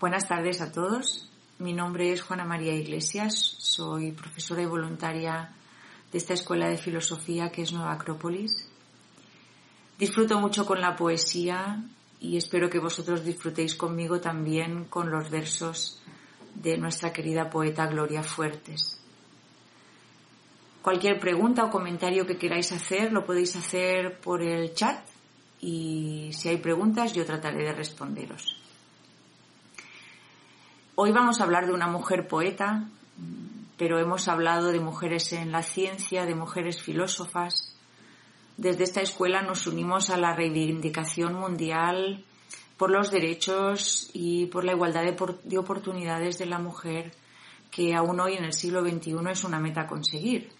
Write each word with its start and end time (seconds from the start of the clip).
Buenas 0.00 0.28
tardes 0.28 0.60
a 0.60 0.70
todos. 0.70 1.28
Mi 1.58 1.72
nombre 1.72 2.12
es 2.12 2.22
Juana 2.22 2.44
María 2.44 2.72
Iglesias. 2.72 3.56
Soy 3.58 4.12
profesora 4.12 4.62
y 4.62 4.66
voluntaria 4.66 5.50
de 6.12 6.18
esta 6.18 6.34
escuela 6.34 6.68
de 6.68 6.78
filosofía 6.78 7.50
que 7.50 7.62
es 7.62 7.72
Nueva 7.72 7.94
Acrópolis. 7.94 8.68
Disfruto 9.98 10.38
mucho 10.38 10.64
con 10.64 10.80
la 10.80 10.94
poesía 10.94 11.82
y 12.20 12.36
espero 12.36 12.70
que 12.70 12.78
vosotros 12.78 13.24
disfrutéis 13.24 13.74
conmigo 13.74 14.20
también 14.20 14.84
con 14.84 15.10
los 15.10 15.30
versos 15.30 16.00
de 16.54 16.78
nuestra 16.78 17.12
querida 17.12 17.50
poeta 17.50 17.88
Gloria 17.88 18.22
Fuertes. 18.22 19.02
Cualquier 20.80 21.18
pregunta 21.18 21.64
o 21.64 21.70
comentario 21.70 22.24
que 22.24 22.38
queráis 22.38 22.70
hacer 22.70 23.12
lo 23.12 23.26
podéis 23.26 23.56
hacer 23.56 24.20
por 24.20 24.44
el 24.44 24.74
chat 24.74 25.04
y 25.60 26.30
si 26.32 26.50
hay 26.50 26.58
preguntas 26.58 27.14
yo 27.14 27.26
trataré 27.26 27.64
de 27.64 27.72
responderos. 27.72 28.67
Hoy 31.00 31.12
vamos 31.12 31.40
a 31.40 31.44
hablar 31.44 31.68
de 31.68 31.72
una 31.72 31.86
mujer 31.86 32.26
poeta, 32.26 32.88
pero 33.76 34.00
hemos 34.00 34.26
hablado 34.26 34.72
de 34.72 34.80
mujeres 34.80 35.32
en 35.32 35.52
la 35.52 35.62
ciencia, 35.62 36.26
de 36.26 36.34
mujeres 36.34 36.82
filósofas. 36.82 37.72
Desde 38.56 38.82
esta 38.82 39.00
escuela 39.00 39.42
nos 39.42 39.68
unimos 39.68 40.10
a 40.10 40.16
la 40.16 40.34
reivindicación 40.34 41.34
mundial 41.34 42.24
por 42.76 42.90
los 42.90 43.12
derechos 43.12 44.10
y 44.12 44.46
por 44.46 44.64
la 44.64 44.72
igualdad 44.72 45.04
de, 45.04 45.58
oportunidades 45.58 46.36
de 46.36 46.46
la 46.46 46.58
mujer, 46.58 47.12
que 47.70 47.94
aún 47.94 48.18
hoy 48.18 48.34
en 48.34 48.42
el 48.42 48.52
siglo 48.52 48.82
XXI 48.82 49.18
es 49.30 49.44
una 49.44 49.60
meta 49.60 49.82
a 49.82 49.86
conseguir. 49.86 50.50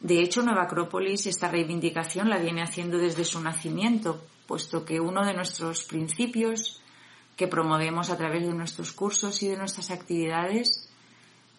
De 0.00 0.18
hecho, 0.24 0.42
Nueva 0.42 0.64
Acrópolis 0.64 1.26
esta 1.26 1.46
reivindicación 1.46 2.28
la 2.28 2.38
viene 2.38 2.64
haciendo 2.64 2.98
desde 2.98 3.22
su 3.22 3.40
nacimiento, 3.40 4.24
puesto 4.48 4.84
que 4.84 4.98
uno 4.98 5.24
de 5.24 5.34
nuestros 5.34 5.84
principios 5.84 6.80
que 7.36 7.48
promovemos 7.48 8.10
a 8.10 8.16
través 8.16 8.46
de 8.46 8.54
nuestros 8.54 8.92
cursos 8.92 9.42
y 9.42 9.48
de 9.48 9.56
nuestras 9.56 9.90
actividades 9.90 10.88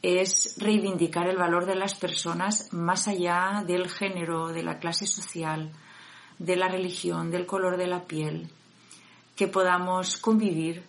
es 0.02 0.56
reivindicar 0.58 1.28
el 1.28 1.38
valor 1.38 1.66
de 1.66 1.76
las 1.76 1.96
personas 1.96 2.72
más 2.72 3.08
allá 3.08 3.64
del 3.66 3.90
género, 3.90 4.50
de 4.50 4.64
la 4.64 4.78
clase 4.78 5.08
social, 5.08 5.72
de 6.38 6.56
la 6.56 6.68
religión, 6.68 7.32
del 7.32 7.46
color 7.46 7.78
de 7.78 7.88
la 7.88 8.04
piel, 8.04 8.50
que 9.36 9.48
podamos 9.48 10.18
convivir, 10.18 10.84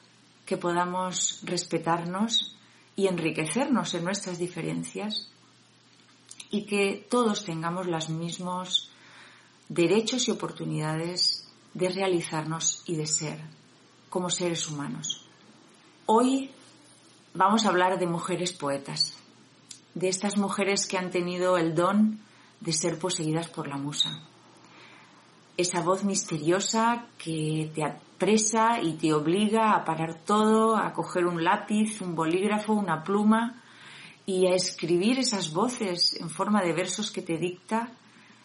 que 0.44 0.56
podamos 0.56 1.40
respetarnos 1.44 2.56
y 2.94 3.06
enriquecernos 3.06 3.94
en 3.94 4.04
nuestras 4.04 4.38
diferencias 4.38 5.30
y 6.50 6.66
que 6.66 7.06
todos 7.08 7.44
tengamos 7.44 7.86
los 7.86 8.10
mismos 8.10 8.90
derechos 9.68 10.28
y 10.28 10.30
oportunidades 10.30 11.48
de 11.74 11.88
realizarnos 11.88 12.82
y 12.86 12.96
de 12.96 13.06
ser 13.06 13.55
como 14.16 14.30
seres 14.30 14.66
humanos. 14.70 15.26
Hoy 16.06 16.50
vamos 17.34 17.66
a 17.66 17.68
hablar 17.68 17.98
de 17.98 18.06
mujeres 18.06 18.54
poetas, 18.54 19.14
de 19.92 20.08
estas 20.08 20.38
mujeres 20.38 20.86
que 20.86 20.96
han 20.96 21.10
tenido 21.10 21.58
el 21.58 21.74
don 21.74 22.18
de 22.62 22.72
ser 22.72 22.98
poseídas 22.98 23.48
por 23.48 23.68
la 23.68 23.76
musa. 23.76 24.22
Esa 25.58 25.82
voz 25.82 26.02
misteriosa 26.02 27.04
que 27.18 27.70
te 27.74 27.84
apresa 27.84 28.80
y 28.80 28.94
te 28.94 29.12
obliga 29.12 29.72
a 29.72 29.84
parar 29.84 30.14
todo, 30.24 30.78
a 30.78 30.94
coger 30.94 31.26
un 31.26 31.44
lápiz, 31.44 32.00
un 32.00 32.14
bolígrafo, 32.14 32.72
una 32.72 33.04
pluma 33.04 33.62
y 34.24 34.46
a 34.46 34.54
escribir 34.54 35.18
esas 35.18 35.52
voces 35.52 36.18
en 36.18 36.30
forma 36.30 36.62
de 36.62 36.72
versos 36.72 37.10
que 37.10 37.20
te 37.20 37.36
dicta 37.36 37.90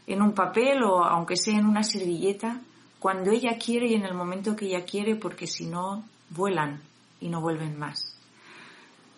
en 0.05 0.21
un 0.21 0.33
papel 0.33 0.83
o 0.83 1.01
aunque 1.05 1.37
sea 1.37 1.57
en 1.57 1.65
una 1.65 1.83
servilleta 1.83 2.59
cuando 3.01 3.31
ella 3.31 3.57
quiere 3.57 3.88
y 3.88 3.95
en 3.95 4.06
el 4.06 4.13
momento 4.13 4.56
que 4.56 4.67
ella 4.67 4.85
quiere, 4.85 5.16
porque 5.16 5.47
si 5.47 5.66
no, 5.66 6.06
vuelan 6.29 6.84
y 7.19 7.29
no 7.29 7.41
vuelven 7.41 7.75
más. 7.79 8.16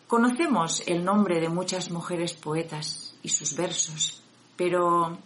Conocemos 0.07 0.83
el 0.87 1.03
nombre 1.03 1.41
de 1.41 1.49
muchas 1.49 1.91
mujeres 1.91 2.33
poetas 2.33 3.13
y 3.23 3.27
sus 3.27 3.57
versos, 3.57 4.23
pero 4.55 5.17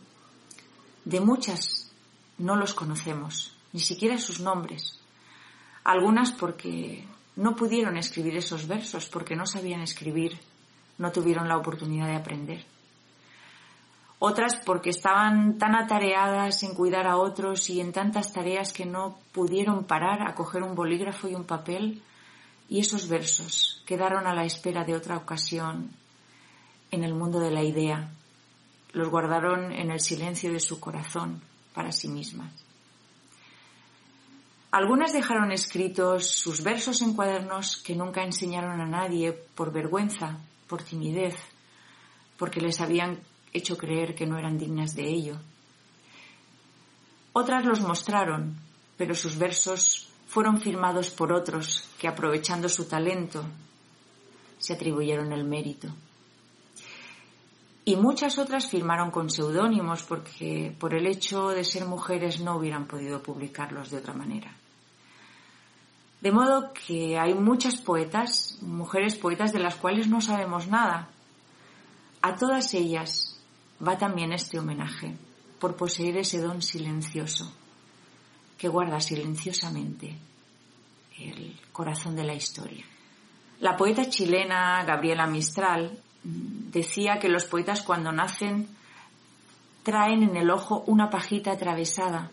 de 1.06 1.20
muchas 1.20 1.92
no 2.40 2.56
los 2.56 2.74
conocemos, 2.74 3.56
ni 3.74 3.80
siquiera 3.80 4.18
sus 4.18 4.40
nombres. 4.40 5.00
Algunas 5.84 6.32
porque 6.32 7.08
no 7.36 7.56
pudieron 7.56 7.96
escribir 7.96 8.38
esos 8.38 8.68
versos, 8.68 9.06
porque 9.06 9.36
no 9.36 9.46
sabían 9.46 9.82
escribir, 9.82 10.40
no 10.98 11.12
tuvieron 11.12 11.48
la 11.48 11.58
oportunidad 11.58 12.08
de 12.08 12.16
aprender 12.16 12.66
otras 14.20 14.56
porque 14.66 14.90
estaban 14.90 15.58
tan 15.58 15.76
atareadas 15.76 16.64
en 16.64 16.74
cuidar 16.74 17.08
a 17.08 17.18
otros 17.18 17.70
y 17.70 17.82
en 17.82 17.92
tantas 17.92 18.34
tareas 18.34 18.74
que 18.74 18.86
no 18.86 19.20
pudieron 19.32 19.84
parar 19.84 20.28
a 20.28 20.34
coger 20.34 20.64
un 20.64 20.76
bolígrafo 20.76 21.28
y 21.28 21.36
un 21.36 21.44
papel 21.44 22.02
y 22.70 22.80
esos 22.80 23.08
versos 23.08 23.84
quedaron 23.86 24.26
a 24.28 24.34
la 24.34 24.44
espera 24.44 24.84
de 24.84 24.96
otra 24.96 25.18
ocasión 25.18 25.92
en 26.92 27.04
el 27.04 27.14
mundo 27.14 27.40
de 27.40 27.52
la 27.52 27.64
idea. 27.64 28.10
Los 28.94 29.10
guardaron 29.10 29.72
en 29.72 29.92
el 29.92 30.00
silencio 30.00 30.52
de 30.52 30.60
su 30.60 30.80
corazón 30.80 31.42
para 31.74 31.92
sí 31.92 32.08
mismas. 32.08 32.52
Algunas 34.72 35.14
dejaron 35.14 35.52
escritos 35.52 36.28
sus 36.28 36.64
versos 36.64 37.02
en 37.02 37.14
cuadernos 37.14 37.78
que 37.78 37.96
nunca 37.96 38.24
enseñaron 38.24 38.82
a 38.82 38.86
nadie 38.86 39.32
por 39.32 39.72
vergüenza, 39.72 40.40
por 40.68 40.84
timidez, 40.84 41.36
porque 42.38 42.60
les 42.60 42.82
habían 42.82 43.20
hecho 43.58 43.78
creer 43.78 44.16
que 44.16 44.26
no 44.26 44.38
eran 44.38 44.58
dignas 44.58 44.96
de 44.96 45.08
ello. 45.08 45.38
Otras 47.34 47.66
los 47.66 47.82
mostraron, 47.82 48.56
pero 48.98 49.14
sus 49.14 49.38
versos 49.38 50.10
fueron 50.28 50.60
firmados 50.60 51.10
por 51.10 51.32
otros 51.34 51.90
que, 52.00 52.08
aprovechando 52.08 52.70
su 52.70 52.86
talento, 52.86 53.44
se 54.58 54.74
atribuyeron 54.74 55.32
el 55.32 55.44
mérito. 55.44 55.90
Y 57.86 57.96
muchas 57.96 58.38
otras 58.38 58.68
firmaron 58.70 59.12
con 59.12 59.30
seudónimos 59.30 60.04
porque 60.04 60.76
por 60.78 60.94
el 60.94 61.08
hecho 61.08 61.50
de 61.50 61.64
ser 61.64 61.86
mujeres 61.86 62.42
no 62.42 62.58
hubieran 62.58 62.86
podido 62.86 63.24
publicarlos 63.24 63.92
de 63.92 63.98
otra 63.98 64.14
manera. 64.14 64.54
De 66.20 66.32
modo 66.32 66.74
que 66.74 67.18
hay 67.18 67.34
muchas 67.34 67.78
poetas, 67.78 68.58
mujeres 68.62 69.16
poetas 69.16 69.54
de 69.54 69.60
las 69.60 69.76
cuales 69.76 70.08
no 70.08 70.20
sabemos 70.20 70.68
nada. 70.68 71.10
A 72.22 72.36
todas 72.36 72.74
ellas 72.74 73.27
va 73.86 73.98
también 73.98 74.34
este 74.34 74.60
homenaje 74.60 75.16
por 75.60 75.76
poseer 75.76 76.18
ese 76.18 76.40
don 76.40 76.62
silencioso 76.62 77.52
que 78.58 78.68
guarda 78.68 79.00
silenciosamente 79.00 80.18
el 81.20 81.60
corazón 81.72 82.16
de 82.16 82.24
la 82.24 82.34
historia. 82.34 82.86
La 83.60 83.76
poeta 83.76 84.10
chilena 84.10 84.84
Gabriela 84.84 85.28
Mistral 85.28 86.00
decía 86.24 87.20
que 87.20 87.30
los 87.30 87.46
poetas 87.46 87.82
cuando 87.82 88.12
nacen 88.12 88.68
traen 89.84 90.24
en 90.24 90.36
el 90.36 90.50
ojo 90.50 90.84
una 90.88 91.10
pajita 91.10 91.52
atravesada 91.52 92.30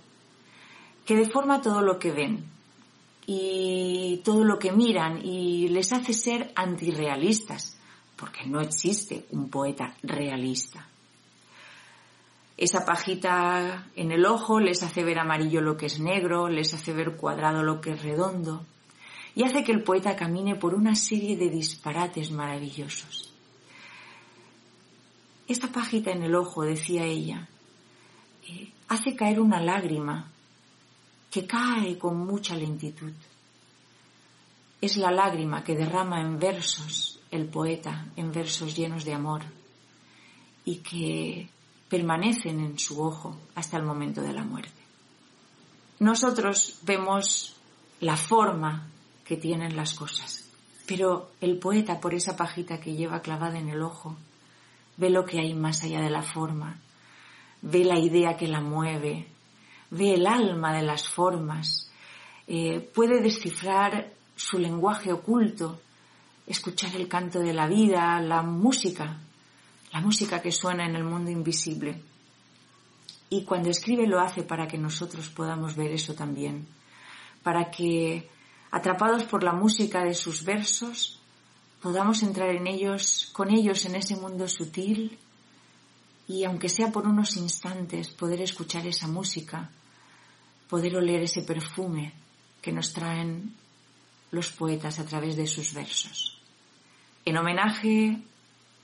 que 1.06 1.16
deforma 1.16 1.62
todo 1.62 1.82
lo 1.82 1.98
que 1.98 2.10
ven 2.10 2.44
y 3.26 4.20
todo 4.24 4.44
lo 4.44 4.58
que 4.58 4.72
miran 4.72 5.24
y 5.24 5.68
les 5.68 5.92
hace 5.92 6.12
ser 6.12 6.52
antirrealistas, 6.54 7.78
porque 8.16 8.44
no 8.46 8.60
existe 8.60 9.26
un 9.30 9.48
poeta 9.48 9.94
realista. 10.02 10.86
Esa 12.56 12.84
pajita 12.84 13.88
en 13.96 14.12
el 14.12 14.24
ojo 14.26 14.60
les 14.60 14.82
hace 14.82 15.02
ver 15.02 15.18
amarillo 15.18 15.60
lo 15.60 15.76
que 15.76 15.86
es 15.86 15.98
negro, 15.98 16.48
les 16.48 16.72
hace 16.72 16.92
ver 16.92 17.16
cuadrado 17.16 17.62
lo 17.62 17.80
que 17.80 17.92
es 17.92 18.02
redondo, 18.02 18.64
y 19.34 19.42
hace 19.42 19.64
que 19.64 19.72
el 19.72 19.82
poeta 19.82 20.14
camine 20.14 20.54
por 20.54 20.74
una 20.74 20.94
serie 20.94 21.36
de 21.36 21.50
disparates 21.50 22.30
maravillosos. 22.30 23.32
Esta 25.48 25.68
pajita 25.68 26.12
en 26.12 26.22
el 26.22 26.34
ojo, 26.36 26.62
decía 26.62 27.04
ella, 27.04 27.48
eh, 28.48 28.70
hace 28.88 29.16
caer 29.16 29.40
una 29.40 29.60
lágrima 29.60 30.30
que 31.30 31.46
cae 31.46 31.98
con 31.98 32.16
mucha 32.16 32.54
lentitud. 32.54 33.12
Es 34.80 34.96
la 34.96 35.10
lágrima 35.10 35.64
que 35.64 35.74
derrama 35.74 36.20
en 36.20 36.38
versos 36.38 37.18
el 37.32 37.46
poeta, 37.46 38.06
en 38.16 38.30
versos 38.30 38.76
llenos 38.76 39.04
de 39.04 39.14
amor, 39.14 39.42
y 40.64 40.76
que 40.76 41.48
permanecen 41.88 42.60
en 42.60 42.78
su 42.78 43.02
ojo 43.02 43.36
hasta 43.54 43.76
el 43.76 43.84
momento 43.84 44.22
de 44.22 44.32
la 44.32 44.44
muerte. 44.44 44.82
Nosotros 46.00 46.78
vemos 46.82 47.56
la 48.00 48.16
forma 48.16 48.88
que 49.24 49.36
tienen 49.36 49.76
las 49.76 49.94
cosas. 49.94 50.44
Pero 50.86 51.30
el 51.40 51.58
poeta, 51.58 52.00
por 52.00 52.14
esa 52.14 52.36
pajita 52.36 52.78
que 52.78 52.94
lleva 52.94 53.22
clavada 53.22 53.58
en 53.58 53.68
el 53.68 53.82
ojo, 53.82 54.16
ve 54.96 55.10
lo 55.10 55.24
que 55.24 55.40
hay 55.40 55.54
más 55.54 55.82
allá 55.82 56.00
de 56.00 56.10
la 56.10 56.22
forma, 56.22 56.78
ve 57.62 57.84
la 57.84 57.98
idea 57.98 58.36
que 58.36 58.48
la 58.48 58.60
mueve, 58.60 59.26
ve 59.90 60.14
el 60.14 60.26
alma 60.26 60.76
de 60.76 60.82
las 60.82 61.08
formas, 61.08 61.90
eh, 62.46 62.80
puede 62.80 63.22
descifrar 63.22 64.12
su 64.36 64.58
lenguaje 64.58 65.12
oculto, 65.12 65.80
escuchar 66.46 66.94
el 66.96 67.08
canto 67.08 67.38
de 67.38 67.54
la 67.54 67.66
vida, 67.66 68.20
la 68.20 68.42
música, 68.42 69.16
la 69.94 70.00
música 70.00 70.42
que 70.42 70.50
suena 70.50 70.84
en 70.86 70.96
el 70.96 71.04
mundo 71.04 71.30
invisible. 71.30 72.02
Y 73.30 73.44
cuando 73.44 73.70
escribe 73.70 74.08
lo 74.08 74.20
hace 74.20 74.42
para 74.42 74.66
que 74.66 74.76
nosotros 74.76 75.28
podamos 75.28 75.76
ver 75.76 75.92
eso 75.92 76.14
también, 76.14 76.66
para 77.44 77.70
que, 77.70 78.28
atrapados 78.72 79.22
por 79.22 79.44
la 79.44 79.52
música 79.52 80.02
de 80.02 80.14
sus 80.14 80.44
versos, 80.44 81.20
podamos 81.80 82.24
entrar 82.24 82.50
en 82.50 82.66
ellos, 82.66 83.30
con 83.32 83.52
ellos 83.52 83.86
en 83.86 83.94
ese 83.94 84.16
mundo 84.16 84.48
sutil 84.48 85.16
y, 86.26 86.42
aunque 86.42 86.68
sea 86.68 86.90
por 86.90 87.06
unos 87.06 87.36
instantes, 87.36 88.08
poder 88.08 88.40
escuchar 88.40 88.84
esa 88.88 89.06
música, 89.06 89.70
poder 90.68 90.96
oler 90.96 91.22
ese 91.22 91.42
perfume 91.42 92.14
que 92.60 92.72
nos 92.72 92.92
traen 92.92 93.54
los 94.32 94.50
poetas 94.50 94.98
a 94.98 95.06
través 95.06 95.36
de 95.36 95.46
sus 95.46 95.72
versos. 95.72 96.42
En 97.24 97.36
homenaje 97.36 98.20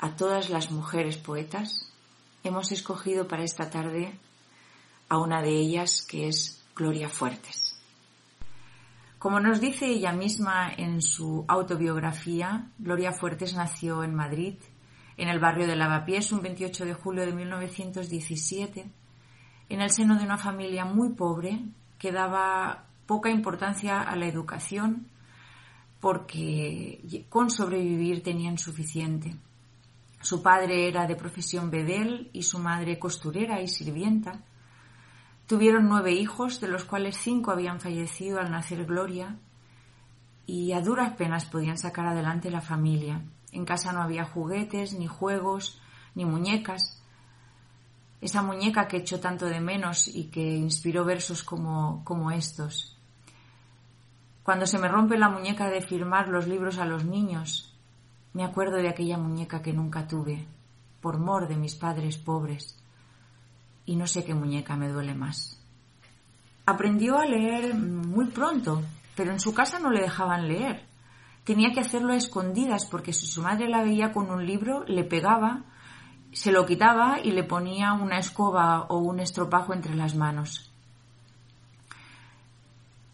a 0.00 0.16
todas 0.16 0.48
las 0.48 0.70
mujeres 0.70 1.18
poetas, 1.18 1.92
hemos 2.42 2.72
escogido 2.72 3.28
para 3.28 3.44
esta 3.44 3.68
tarde 3.68 4.18
a 5.10 5.18
una 5.18 5.42
de 5.42 5.50
ellas 5.50 6.06
que 6.08 6.28
es 6.28 6.64
Gloria 6.74 7.08
Fuertes. 7.08 7.78
Como 9.18 9.38
nos 9.40 9.60
dice 9.60 9.86
ella 9.86 10.12
misma 10.12 10.72
en 10.74 11.02
su 11.02 11.44
autobiografía, 11.46 12.70
Gloria 12.78 13.12
Fuertes 13.12 13.54
nació 13.54 14.02
en 14.02 14.14
Madrid, 14.14 14.54
en 15.18 15.28
el 15.28 15.38
barrio 15.38 15.66
de 15.66 15.76
Lavapiés, 15.76 16.32
un 16.32 16.40
28 16.40 16.86
de 16.86 16.94
julio 16.94 17.26
de 17.26 17.34
1917, 17.34 18.90
en 19.68 19.80
el 19.82 19.90
seno 19.90 20.18
de 20.18 20.24
una 20.24 20.38
familia 20.38 20.86
muy 20.86 21.10
pobre 21.10 21.60
que 21.98 22.10
daba 22.10 22.86
poca 23.04 23.28
importancia 23.28 24.00
a 24.00 24.16
la 24.16 24.26
educación 24.26 25.08
porque 26.00 27.26
con 27.28 27.50
sobrevivir 27.50 28.22
tenían 28.22 28.56
suficiente. 28.56 29.36
Su 30.20 30.42
padre 30.42 30.86
era 30.86 31.06
de 31.06 31.16
profesión 31.16 31.70
bedel 31.70 32.30
y 32.32 32.42
su 32.42 32.58
madre 32.58 32.98
costurera 32.98 33.62
y 33.62 33.68
sirvienta. 33.68 34.40
Tuvieron 35.46 35.88
nueve 35.88 36.12
hijos, 36.12 36.60
de 36.60 36.68
los 36.68 36.84
cuales 36.84 37.16
cinco 37.16 37.50
habían 37.50 37.80
fallecido 37.80 38.38
al 38.38 38.50
nacer 38.50 38.84
Gloria, 38.84 39.38
y 40.46 40.72
a 40.72 40.82
duras 40.82 41.14
penas 41.14 41.46
podían 41.46 41.78
sacar 41.78 42.06
adelante 42.06 42.50
la 42.50 42.60
familia. 42.60 43.22
En 43.52 43.64
casa 43.64 43.92
no 43.92 44.02
había 44.02 44.24
juguetes, 44.24 44.92
ni 44.92 45.06
juegos, 45.06 45.80
ni 46.14 46.24
muñecas. 46.24 47.02
Esa 48.20 48.42
muñeca 48.42 48.86
que 48.86 48.98
echó 48.98 49.20
tanto 49.20 49.46
de 49.46 49.60
menos 49.60 50.06
y 50.06 50.24
que 50.24 50.56
inspiró 50.56 51.04
versos 51.04 51.42
como, 51.42 52.04
como 52.04 52.30
estos. 52.30 52.98
Cuando 54.42 54.66
se 54.66 54.78
me 54.78 54.88
rompe 54.88 55.16
la 55.16 55.30
muñeca 55.30 55.70
de 55.70 55.80
firmar 55.80 56.28
los 56.28 56.46
libros 56.46 56.78
a 56.78 56.84
los 56.84 57.04
niños, 57.04 57.69
me 58.32 58.44
acuerdo 58.44 58.76
de 58.76 58.88
aquella 58.88 59.18
muñeca 59.18 59.62
que 59.62 59.72
nunca 59.72 60.06
tuve, 60.06 60.46
por 61.00 61.18
mor 61.18 61.48
de 61.48 61.56
mis 61.56 61.74
padres 61.74 62.16
pobres, 62.18 62.78
y 63.86 63.96
no 63.96 64.06
sé 64.06 64.24
qué 64.24 64.34
muñeca 64.34 64.76
me 64.76 64.88
duele 64.88 65.14
más. 65.14 65.60
Aprendió 66.66 67.18
a 67.18 67.26
leer 67.26 67.74
muy 67.74 68.26
pronto, 68.26 68.82
pero 69.16 69.32
en 69.32 69.40
su 69.40 69.52
casa 69.52 69.80
no 69.80 69.90
le 69.90 70.02
dejaban 70.02 70.46
leer. 70.46 70.84
Tenía 71.44 71.72
que 71.72 71.80
hacerlo 71.80 72.12
a 72.12 72.16
escondidas 72.16 72.86
porque 72.86 73.12
si 73.12 73.26
su 73.26 73.42
madre 73.42 73.68
la 73.68 73.82
veía 73.82 74.12
con 74.12 74.30
un 74.30 74.46
libro, 74.46 74.84
le 74.86 75.04
pegaba, 75.04 75.64
se 76.32 76.52
lo 76.52 76.66
quitaba 76.66 77.18
y 77.20 77.32
le 77.32 77.42
ponía 77.42 77.92
una 77.94 78.18
escoba 78.18 78.82
o 78.82 78.98
un 78.98 79.18
estropajo 79.18 79.74
entre 79.74 79.96
las 79.96 80.14
manos. 80.14 80.70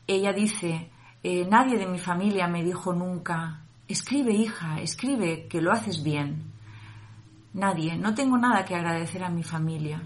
Ella 0.07 0.33
dice, 0.33 0.91
eh, 1.23 1.47
nadie 1.49 1.79
de 1.79 1.87
mi 1.87 1.99
familia 1.99 2.47
me 2.47 2.63
dijo 2.63 2.93
nunca, 2.93 3.63
escribe 3.89 4.33
hija, 4.33 4.81
escribe, 4.81 5.47
que 5.49 5.61
lo 5.61 5.73
haces 5.73 6.03
bien. 6.03 6.53
Nadie, 7.53 7.97
no 7.97 8.15
tengo 8.15 8.37
nada 8.39 8.65
que 8.65 8.75
agradecer 8.75 9.25
a 9.25 9.31
mi 9.31 9.43
familia. 9.43 10.03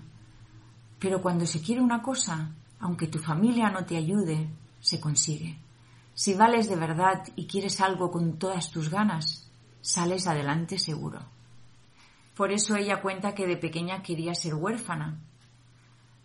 Pero 0.98 1.20
cuando 1.22 1.46
se 1.46 1.60
quiere 1.60 1.80
una 1.80 2.02
cosa, 2.02 2.50
aunque 2.78 3.06
tu 3.06 3.18
familia 3.18 3.70
no 3.70 3.84
te 3.84 3.96
ayude, 3.96 4.48
se 4.80 5.00
consigue. 5.00 5.58
Si 6.14 6.34
vales 6.34 6.68
de 6.68 6.76
verdad 6.76 7.26
y 7.36 7.46
quieres 7.46 7.80
algo 7.80 8.10
con 8.10 8.38
todas 8.38 8.70
tus 8.70 8.90
ganas, 8.90 9.50
sales 9.80 10.26
adelante 10.26 10.78
seguro. 10.78 11.20
Por 12.34 12.52
eso 12.52 12.76
ella 12.76 13.00
cuenta 13.00 13.34
que 13.34 13.46
de 13.46 13.56
pequeña 13.56 14.02
quería 14.02 14.34
ser 14.34 14.54
huérfana. 14.54 15.18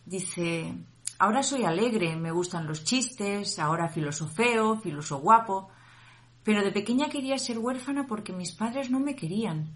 Dice, 0.06 0.76
Ahora 1.18 1.44
soy 1.44 1.64
alegre, 1.64 2.18
me 2.18 2.32
gustan 2.32 2.68
los 2.68 2.84
chistes, 2.84 3.58
ahora 3.58 3.88
filosofeo, 3.88 4.78
filoso 4.82 5.20
guapo, 5.20 5.70
pero 6.46 6.62
de 6.62 6.72
pequeña 6.72 7.10
quería 7.10 7.40
ser 7.40 7.58
huérfana 7.58 8.06
porque 8.06 8.32
mis 8.32 8.52
padres 8.52 8.92
no 8.92 9.00
me 9.00 9.16
querían. 9.16 9.74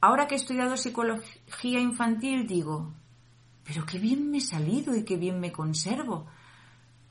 Ahora 0.00 0.26
que 0.26 0.34
he 0.34 0.38
estudiado 0.38 0.76
psicología 0.76 1.78
infantil 1.78 2.48
digo, 2.48 2.92
pero 3.64 3.86
qué 3.86 4.00
bien 4.00 4.28
me 4.28 4.38
he 4.38 4.40
salido 4.40 4.96
y 4.96 5.04
qué 5.04 5.16
bien 5.16 5.38
me 5.38 5.52
conservo. 5.52 6.26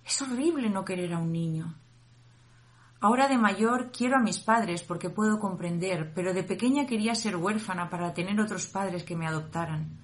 Es 0.05 0.21
horrible 0.21 0.69
no 0.69 0.83
querer 0.83 1.13
a 1.13 1.19
un 1.19 1.31
niño. 1.31 1.75
Ahora 2.99 3.29
de 3.29 3.37
mayor 3.37 3.91
quiero 3.93 4.17
a 4.17 4.21
mis 4.21 4.39
padres 4.39 4.83
porque 4.83 5.09
puedo 5.09 5.39
comprender, 5.39 6.11
pero 6.13 6.33
de 6.33 6.43
pequeña 6.43 6.85
quería 6.85 7.15
ser 7.15 7.37
huérfana 7.37 7.89
para 7.89 8.13
tener 8.13 8.37
otros 8.41 8.67
padres 8.67 9.05
que 9.05 9.15
me 9.15 9.27
adoptaran. 9.27 9.97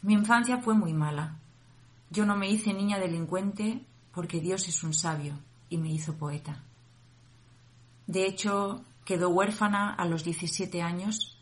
Mi 0.00 0.14
infancia 0.14 0.56
fue 0.62 0.72
muy 0.72 0.94
mala. 0.94 1.36
Yo 2.08 2.24
no 2.24 2.34
me 2.34 2.48
hice 2.48 2.72
niña 2.72 2.98
delincuente 2.98 3.84
porque 4.10 4.40
Dios 4.40 4.68
es 4.68 4.82
un 4.82 4.94
sabio 4.94 5.38
y 5.72 5.78
me 5.78 5.90
hizo 5.90 6.18
poeta. 6.18 6.62
De 8.06 8.26
hecho, 8.26 8.84
quedó 9.04 9.30
huérfana 9.30 9.94
a 9.94 10.04
los 10.04 10.22
17 10.22 10.82
años. 10.82 11.38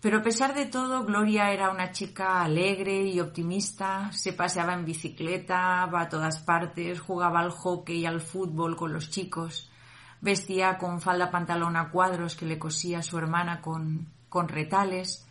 Pero 0.00 0.18
a 0.18 0.22
pesar 0.22 0.54
de 0.54 0.66
todo, 0.66 1.04
Gloria 1.04 1.50
era 1.50 1.70
una 1.70 1.92
chica 1.92 2.42
alegre 2.42 3.02
y 3.04 3.20
optimista, 3.20 4.10
se 4.12 4.32
paseaba 4.32 4.74
en 4.74 4.84
bicicleta, 4.84 5.86
va 5.86 6.02
a 6.02 6.08
todas 6.08 6.38
partes, 6.40 7.00
jugaba 7.00 7.40
al 7.40 7.50
hockey 7.50 8.00
y 8.00 8.06
al 8.06 8.20
fútbol 8.20 8.76
con 8.76 8.92
los 8.92 9.10
chicos, 9.10 9.70
vestía 10.20 10.78
con 10.78 11.00
falda 11.00 11.30
pantalón 11.30 11.76
a 11.76 11.90
cuadros 11.90 12.34
que 12.34 12.46
le 12.46 12.58
cosía 12.58 13.02
su 13.02 13.18
hermana 13.18 13.60
con, 13.60 14.08
con 14.28 14.48
retales, 14.48 15.26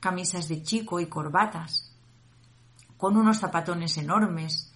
camisas 0.00 0.48
de 0.48 0.62
chico 0.62 1.00
y 1.00 1.06
corbatas, 1.06 1.94
con 2.96 3.16
unos 3.16 3.40
zapatones 3.40 3.96
enormes. 3.98 4.72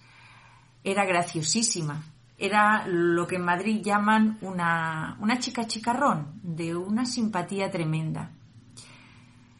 Era 0.83 1.05
graciosísima. 1.05 2.03
Era 2.41 2.87
lo 2.87 3.27
que 3.27 3.35
en 3.35 3.43
Madrid 3.43 3.81
llaman 3.83 4.37
una, 4.41 5.17
una 5.19 5.39
chica 5.39 5.67
chicarrón, 5.67 6.39
de 6.41 6.73
una 6.73 7.05
simpatía 7.05 7.69
tremenda. 7.69 8.31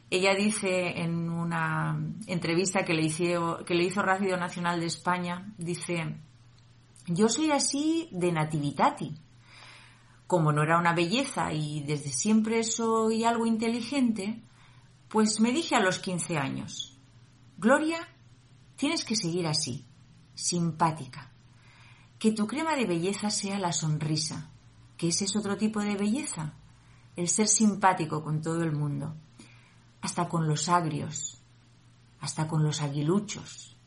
Ella 0.10 0.34
dice 0.34 1.02
en 1.02 1.30
una 1.30 2.00
entrevista 2.26 2.86
que 2.86 2.94
le, 2.94 3.04
hizo, 3.04 3.66
que 3.66 3.76
le 3.76 3.84
hizo 3.84 4.02
Radio 4.02 4.38
Nacional 4.38 4.80
de 4.80 4.86
España, 4.86 5.54
dice, 5.58 6.16
yo 7.06 7.28
soy 7.28 7.52
así 7.52 8.08
de 8.14 8.32
nativitati. 8.32 9.14
Como 10.26 10.54
no 10.54 10.64
era 10.64 10.80
una 10.80 10.94
belleza 10.94 11.52
y 11.52 11.84
desde 11.84 12.10
siempre 12.10 12.64
soy 12.64 13.26
algo 13.26 13.46
inteligente, 13.46 14.42
pues 15.10 15.42
me 15.42 15.52
dije 15.52 15.76
a 15.76 15.82
los 15.82 16.00
15 16.00 16.38
años, 16.38 16.98
Gloria, 17.58 17.98
tienes 18.78 19.04
que 19.04 19.18
seguir 19.18 19.48
así, 19.48 19.86
simpática. 20.34 21.30
Que 22.20 22.32
tu 22.32 22.46
crema 22.48 22.76
de 22.76 22.86
belleza 22.86 23.30
sea 23.30 23.58
la 23.58 23.72
sonrisa, 23.72 24.52
que 24.98 25.08
ese 25.08 25.26
es 25.26 25.36
otro 25.36 25.58
tipo 25.58 25.80
de 25.80 25.96
belleza, 25.96 26.54
el 27.16 27.30
ser 27.30 27.48
simpático 27.48 28.24
con 28.24 28.42
todo 28.42 28.64
el 28.64 28.74
mundo, 28.74 29.16
hasta 30.02 30.28
con 30.28 30.48
los 30.48 30.70
agrios, 30.70 31.42
hasta 32.20 32.48
con 32.48 32.64
los 32.64 32.82
aguiluchos. 32.82 33.78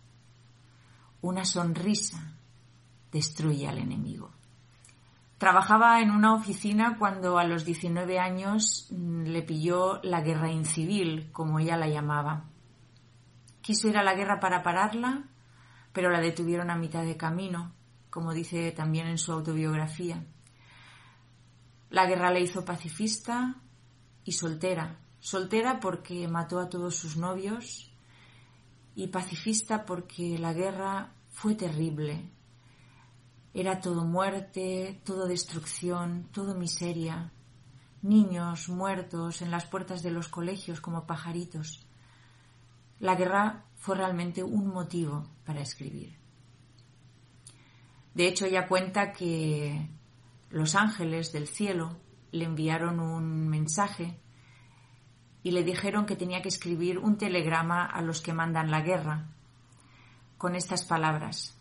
Una 1.20 1.44
sonrisa 1.44 2.38
destruye 3.12 3.68
al 3.68 3.78
enemigo. 3.78 4.30
Trabajaba 5.38 6.00
en 6.00 6.10
una 6.10 6.34
oficina 6.34 6.96
cuando 6.98 7.38
a 7.38 7.44
los 7.44 7.64
19 7.64 8.18
años 8.18 8.86
mm, 8.90 9.24
le 9.24 9.42
pilló 9.42 10.00
la 10.02 10.20
guerra 10.20 10.50
incivil, 10.50 11.30
como 11.32 11.58
ella 11.58 11.76
la 11.76 11.88
llamaba. 11.88 12.44
Quiso 13.60 13.88
ir 13.88 13.98
a 13.98 14.04
la 14.04 14.14
guerra 14.14 14.40
para 14.40 14.62
pararla, 14.62 15.24
pero 15.92 16.10
la 16.10 16.20
detuvieron 16.20 16.70
a 16.70 16.76
mitad 16.76 17.02
de 17.02 17.16
camino, 17.16 17.72
como 18.12 18.34
dice 18.34 18.70
también 18.72 19.06
en 19.06 19.16
su 19.16 19.32
autobiografía. 19.32 20.22
La 21.88 22.04
guerra 22.06 22.30
le 22.30 22.42
hizo 22.42 22.62
pacifista 22.62 23.56
y 24.22 24.32
soltera. 24.32 25.00
Soltera 25.18 25.80
porque 25.80 26.28
mató 26.28 26.60
a 26.60 26.68
todos 26.68 26.94
sus 26.94 27.16
novios 27.16 27.90
y 28.94 29.06
pacifista 29.06 29.86
porque 29.86 30.38
la 30.38 30.52
guerra 30.52 31.14
fue 31.30 31.54
terrible, 31.54 32.30
Era 33.54 33.80
todo 33.80 34.04
muerte, 34.04 35.00
todo 35.04 35.26
destrucción, 35.26 36.28
todo 36.32 36.54
miseria, 36.54 37.32
niños 38.02 38.68
muertos 38.68 39.40
en 39.40 39.50
las 39.50 39.64
puertas 39.64 40.02
de 40.02 40.10
los 40.10 40.28
colegios 40.28 40.80
como 40.80 41.06
pajaritos. 41.06 41.86
La 42.98 43.14
guerra 43.14 43.64
fue 43.76 43.96
realmente 43.96 44.42
un 44.42 44.68
motivo 44.68 45.28
para 45.44 45.60
escribir. 45.60 46.21
De 48.14 48.28
hecho, 48.28 48.46
ella 48.46 48.68
cuenta 48.68 49.12
que 49.12 49.88
los 50.50 50.74
ángeles 50.74 51.32
del 51.32 51.48
cielo 51.48 51.96
le 52.30 52.44
enviaron 52.44 53.00
un 53.00 53.48
mensaje 53.48 54.18
y 55.42 55.50
le 55.50 55.64
dijeron 55.64 56.06
que 56.06 56.16
tenía 56.16 56.42
que 56.42 56.48
escribir 56.48 56.98
un 56.98 57.16
telegrama 57.16 57.84
a 57.84 58.00
los 58.02 58.20
que 58.20 58.32
mandan 58.32 58.70
la 58.70 58.80
guerra 58.80 59.26
con 60.38 60.54
estas 60.54 60.84
palabras. 60.84 61.56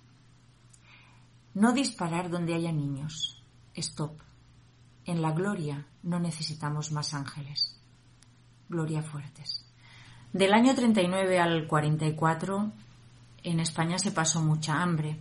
No 1.54 1.74
disparar 1.74 2.30
donde 2.30 2.54
haya 2.54 2.72
niños. 2.72 3.44
Stop. 3.76 4.20
En 5.06 5.22
la 5.22 5.32
gloria 5.32 5.86
no 6.04 6.20
necesitamos 6.20 6.92
más 6.92 7.14
ángeles. 7.14 7.80
Gloria 8.70 9.02
Fuertes. 9.02 9.66
Del 10.34 10.54
año 10.54 10.74
39 10.76 11.40
al 11.40 11.68
44 11.68 12.72
en 13.44 13.60
España 13.60 14.00
se 14.00 14.12
pasó 14.12 14.42
mucha 14.42 14.82
hambre. 14.82 15.20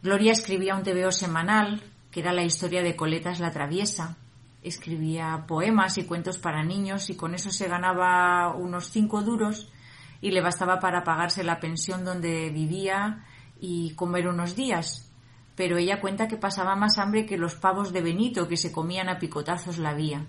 Gloria 0.00 0.30
escribía 0.30 0.76
un 0.76 0.84
TVO 0.84 1.10
semanal, 1.10 1.82
que 2.12 2.20
era 2.20 2.32
la 2.32 2.44
historia 2.44 2.84
de 2.84 2.94
Coletas 2.94 3.40
la 3.40 3.50
Traviesa. 3.50 4.16
Escribía 4.62 5.44
poemas 5.48 5.98
y 5.98 6.04
cuentos 6.04 6.38
para 6.38 6.62
niños 6.62 7.10
y 7.10 7.16
con 7.16 7.34
eso 7.34 7.50
se 7.50 7.66
ganaba 7.66 8.54
unos 8.54 8.90
cinco 8.90 9.22
duros 9.22 9.72
y 10.20 10.30
le 10.30 10.40
bastaba 10.40 10.78
para 10.78 11.02
pagarse 11.02 11.42
la 11.42 11.58
pensión 11.58 12.04
donde 12.04 12.50
vivía 12.50 13.24
y 13.60 13.94
comer 13.96 14.28
unos 14.28 14.54
días. 14.54 15.12
Pero 15.56 15.78
ella 15.78 16.00
cuenta 16.00 16.28
que 16.28 16.36
pasaba 16.36 16.76
más 16.76 16.98
hambre 16.98 17.26
que 17.26 17.36
los 17.36 17.56
pavos 17.56 17.92
de 17.92 18.00
Benito 18.00 18.46
que 18.46 18.56
se 18.56 18.70
comían 18.70 19.08
a 19.08 19.18
picotazos 19.18 19.78
la 19.78 19.94
vía. 19.94 20.26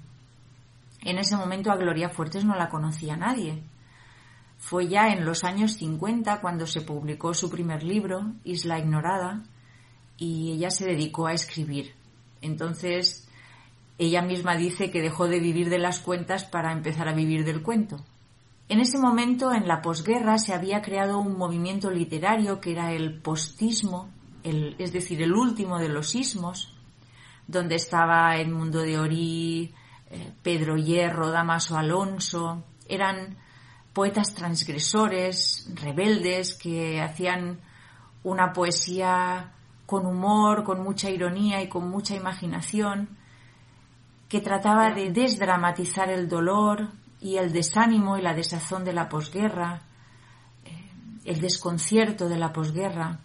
En 1.02 1.20
ese 1.20 1.38
momento 1.38 1.72
a 1.72 1.78
Gloria 1.78 2.10
Fuertes 2.10 2.44
no 2.44 2.56
la 2.56 2.70
conocía 2.70 3.16
nadie. 3.16 3.62
Fue 4.58 4.88
ya 4.88 5.10
en 5.10 5.26
los 5.26 5.44
años 5.44 5.74
50 5.74 6.42
cuando 6.42 6.66
se 6.66 6.82
publicó 6.82 7.36
su 7.36 7.52
primer 7.52 7.84
libro, 7.84 8.34
Isla 8.44 8.80
Ignorada, 8.80 9.44
y 10.20 10.52
ella 10.52 10.70
se 10.70 10.86
dedicó 10.86 11.28
a 11.28 11.34
escribir. 11.34 11.94
Entonces, 12.42 13.28
ella 13.98 14.22
misma 14.22 14.56
dice 14.56 14.92
que 14.92 15.02
dejó 15.02 15.28
de 15.28 15.40
vivir 15.40 15.70
de 15.70 15.80
las 15.80 16.00
cuentas 16.00 16.46
para 16.46 16.72
empezar 16.72 17.08
a 17.08 17.14
vivir 17.14 17.46
del 17.46 17.62
cuento. 17.62 17.98
En 18.68 18.80
ese 18.80 19.00
momento, 19.00 19.52
en 19.52 19.68
la 19.68 19.82
posguerra, 19.82 20.38
se 20.38 20.54
había 20.54 20.82
creado 20.82 21.20
un 21.20 21.38
movimiento 21.38 21.90
literario 21.90 22.62
que 22.62 22.74
era 22.74 22.92
el 22.92 23.20
postismo, 23.20 24.10
es 24.44 24.94
decir, 24.94 25.22
el 25.22 25.34
último 25.34 25.80
de 25.80 25.90
los 25.90 26.10
sismos, 26.10 26.76
donde 27.48 27.76
estaba 27.76 28.36
el 28.36 28.52
mundo 28.52 28.82
de 28.82 29.00
Orí, 29.00 29.74
eh, 30.12 30.34
Pedro 30.44 30.78
Hierro, 30.78 31.30
Damaso 31.30 31.78
Alonso, 31.78 32.64
eran 32.88 33.38
poetas 33.94 34.36
transgresores, 34.36 35.72
rebeldes, 35.74 36.54
que 36.54 37.02
hacían 37.02 37.60
una 38.24 38.54
poesía 38.54 39.54
con 39.90 40.06
humor, 40.06 40.64
con 40.64 40.84
mucha 40.84 41.10
ironía 41.10 41.64
y 41.64 41.68
con 41.68 41.90
mucha 41.90 42.16
imaginación, 42.16 43.10
que 44.28 44.40
trataba 44.40 44.92
de 44.92 45.10
desdramatizar 45.12 46.12
el 46.12 46.30
dolor 46.30 46.90
y 47.20 47.38
el 47.38 47.52
desánimo 47.52 48.16
y 48.16 48.22
la 48.22 48.36
desazón 48.36 48.86
de 48.86 48.94
la 48.94 49.10
posguerra, 49.10 49.82
eh, 50.64 50.92
el 51.26 51.42
desconcierto 51.42 52.30
de 52.30 52.38
la 52.38 52.54
posguerra, 52.54 53.18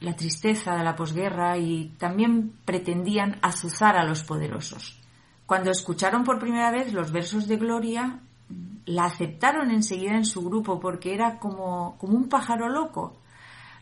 la 0.00 0.16
tristeza 0.16 0.74
de 0.74 0.82
la 0.82 0.96
posguerra 0.96 1.58
y 1.58 1.94
también 1.96 2.54
pretendían 2.64 3.38
azuzar 3.40 3.96
a 3.96 4.02
los 4.02 4.24
poderosos. 4.24 5.00
Cuando 5.46 5.70
escucharon 5.70 6.24
por 6.24 6.40
primera 6.40 6.72
vez 6.72 6.92
los 6.92 7.12
versos 7.12 7.46
de 7.46 7.56
Gloria, 7.56 8.18
la 8.84 9.04
aceptaron 9.04 9.70
enseguida 9.70 10.16
en 10.16 10.24
su 10.24 10.42
grupo 10.42 10.80
porque 10.80 11.14
era 11.14 11.38
como, 11.38 11.96
como 11.98 12.16
un 12.16 12.28
pájaro 12.28 12.68
loco. 12.68 13.16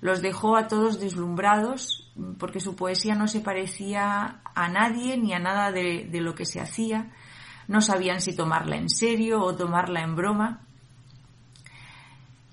Los 0.03 0.21
dejó 0.21 0.57
a 0.57 0.69
todos 0.69 1.01
deslumbrados 1.01 2.02
porque 2.39 2.61
su 2.61 2.77
poesía 2.77 3.15
no 3.15 3.27
se 3.27 3.41
parecía 3.41 4.41
a 4.55 4.69
nadie 4.69 5.17
ni 5.17 5.33
a 5.33 5.39
nada 5.39 5.73
de, 5.73 6.09
lo 6.13 6.35
que 6.35 6.45
se 6.45 6.61
hacía. 6.61 7.11
No 7.69 7.81
sabían 7.81 8.21
si 8.21 8.35
tomarla 8.35 8.77
en 8.77 8.91
serio 8.91 9.41
o 9.41 9.57
tomarla 9.57 10.03
en 10.03 10.17
broma. 10.17 10.61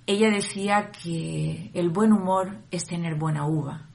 Ella 0.06 0.30
decía 0.30 0.92
que 0.92 1.72
el 1.74 1.90
buen 1.90 2.14
humor 2.14 2.58
es 2.72 2.86
tener 2.86 3.16
buena 3.16 3.46
uva. 3.46 3.86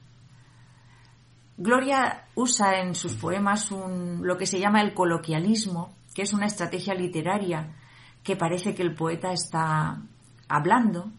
Gloria 1.57 2.25
usa 2.35 2.79
en 2.81 2.95
sus 2.95 3.13
poemas 3.15 3.71
lo 3.71 4.37
que 4.37 4.45
se 4.45 4.59
llama 4.59 4.81
el 4.81 4.93
coloquialismo, 4.93 5.95
que 6.13 6.21
es 6.21 6.33
una 6.33 6.45
estrategia 6.45 6.93
literaria 6.93 7.75
que 8.23 8.35
parece 8.35 8.75
que 8.75 8.83
el 8.83 8.93
poeta 8.93 9.31
está 9.31 10.01
hablando 10.47 11.11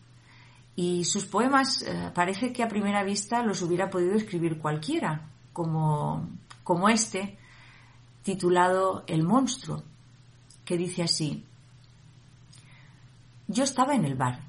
y 0.76 1.04
sus 1.04 1.24
poemas 1.26 1.82
eh, 1.82 2.12
parece 2.14 2.52
que 2.52 2.62
a 2.62 2.68
primera 2.68 3.02
vista 3.02 3.42
los 3.42 3.62
hubiera 3.62 3.90
podido 3.90 4.14
escribir 4.14 4.58
cualquiera, 4.58 5.28
como, 5.52 6.28
como 6.62 6.88
este, 6.88 7.38
titulado 8.22 9.02
El 9.06 9.24
monstruo, 9.24 9.82
que 10.64 10.76
dice 10.76 11.02
así, 11.02 11.44
yo 13.48 13.64
estaba 13.64 13.94
en 13.94 14.04
el 14.04 14.14
bar. 14.14 14.40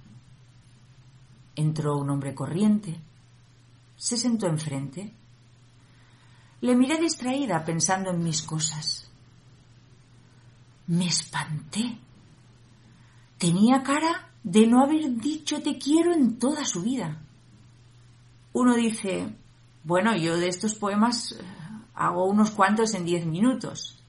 Entró 1.56 1.98
un 1.98 2.10
hombre 2.10 2.36
corriente, 2.36 3.00
se 3.96 4.18
sentó 4.18 4.48
enfrente 4.48 5.14
le 6.62 6.76
miré 6.76 6.98
distraída 6.98 7.64
pensando 7.64 8.10
en 8.10 8.24
mis 8.24 8.42
cosas. 8.42 9.10
Me 10.88 11.08
espanté. 11.08 12.00
Tenía 13.38 13.84
cara 13.84 14.27
de 14.48 14.66
no 14.66 14.82
haber 14.82 15.18
dicho 15.18 15.62
te 15.62 15.78
quiero 15.78 16.14
en 16.14 16.40
toda 16.40 16.64
su 16.64 16.82
vida. 16.82 17.18
Uno 18.54 18.76
dice, 18.76 19.28
bueno, 19.84 20.16
yo 20.16 20.38
de 20.38 20.48
estos 20.48 20.74
poemas 20.74 21.34
eh, 21.34 21.44
hago 21.94 22.24
unos 22.26 22.52
cuantos 22.52 22.94
en 22.94 23.04
diez 23.04 23.26
minutos. 23.26 24.02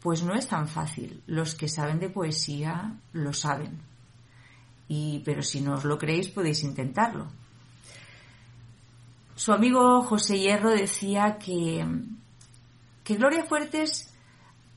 Pues 0.00 0.22
no 0.22 0.34
es 0.34 0.46
tan 0.46 0.68
fácil. 0.68 1.20
Los 1.26 1.56
que 1.56 1.68
saben 1.68 1.98
de 1.98 2.10
poesía 2.10 2.94
lo 3.12 3.32
saben. 3.32 3.80
Y, 4.86 5.20
pero 5.24 5.42
si 5.42 5.60
no 5.60 5.74
os 5.74 5.84
lo 5.84 5.98
creéis 5.98 6.28
podéis 6.28 6.62
intentarlo. 6.62 7.26
Su 9.34 9.52
amigo 9.52 10.02
José 10.02 10.38
Hierro 10.38 10.70
decía 10.70 11.38
que, 11.38 11.84
que 13.02 13.16
Gloria 13.16 13.46
Fuertes 13.46 14.14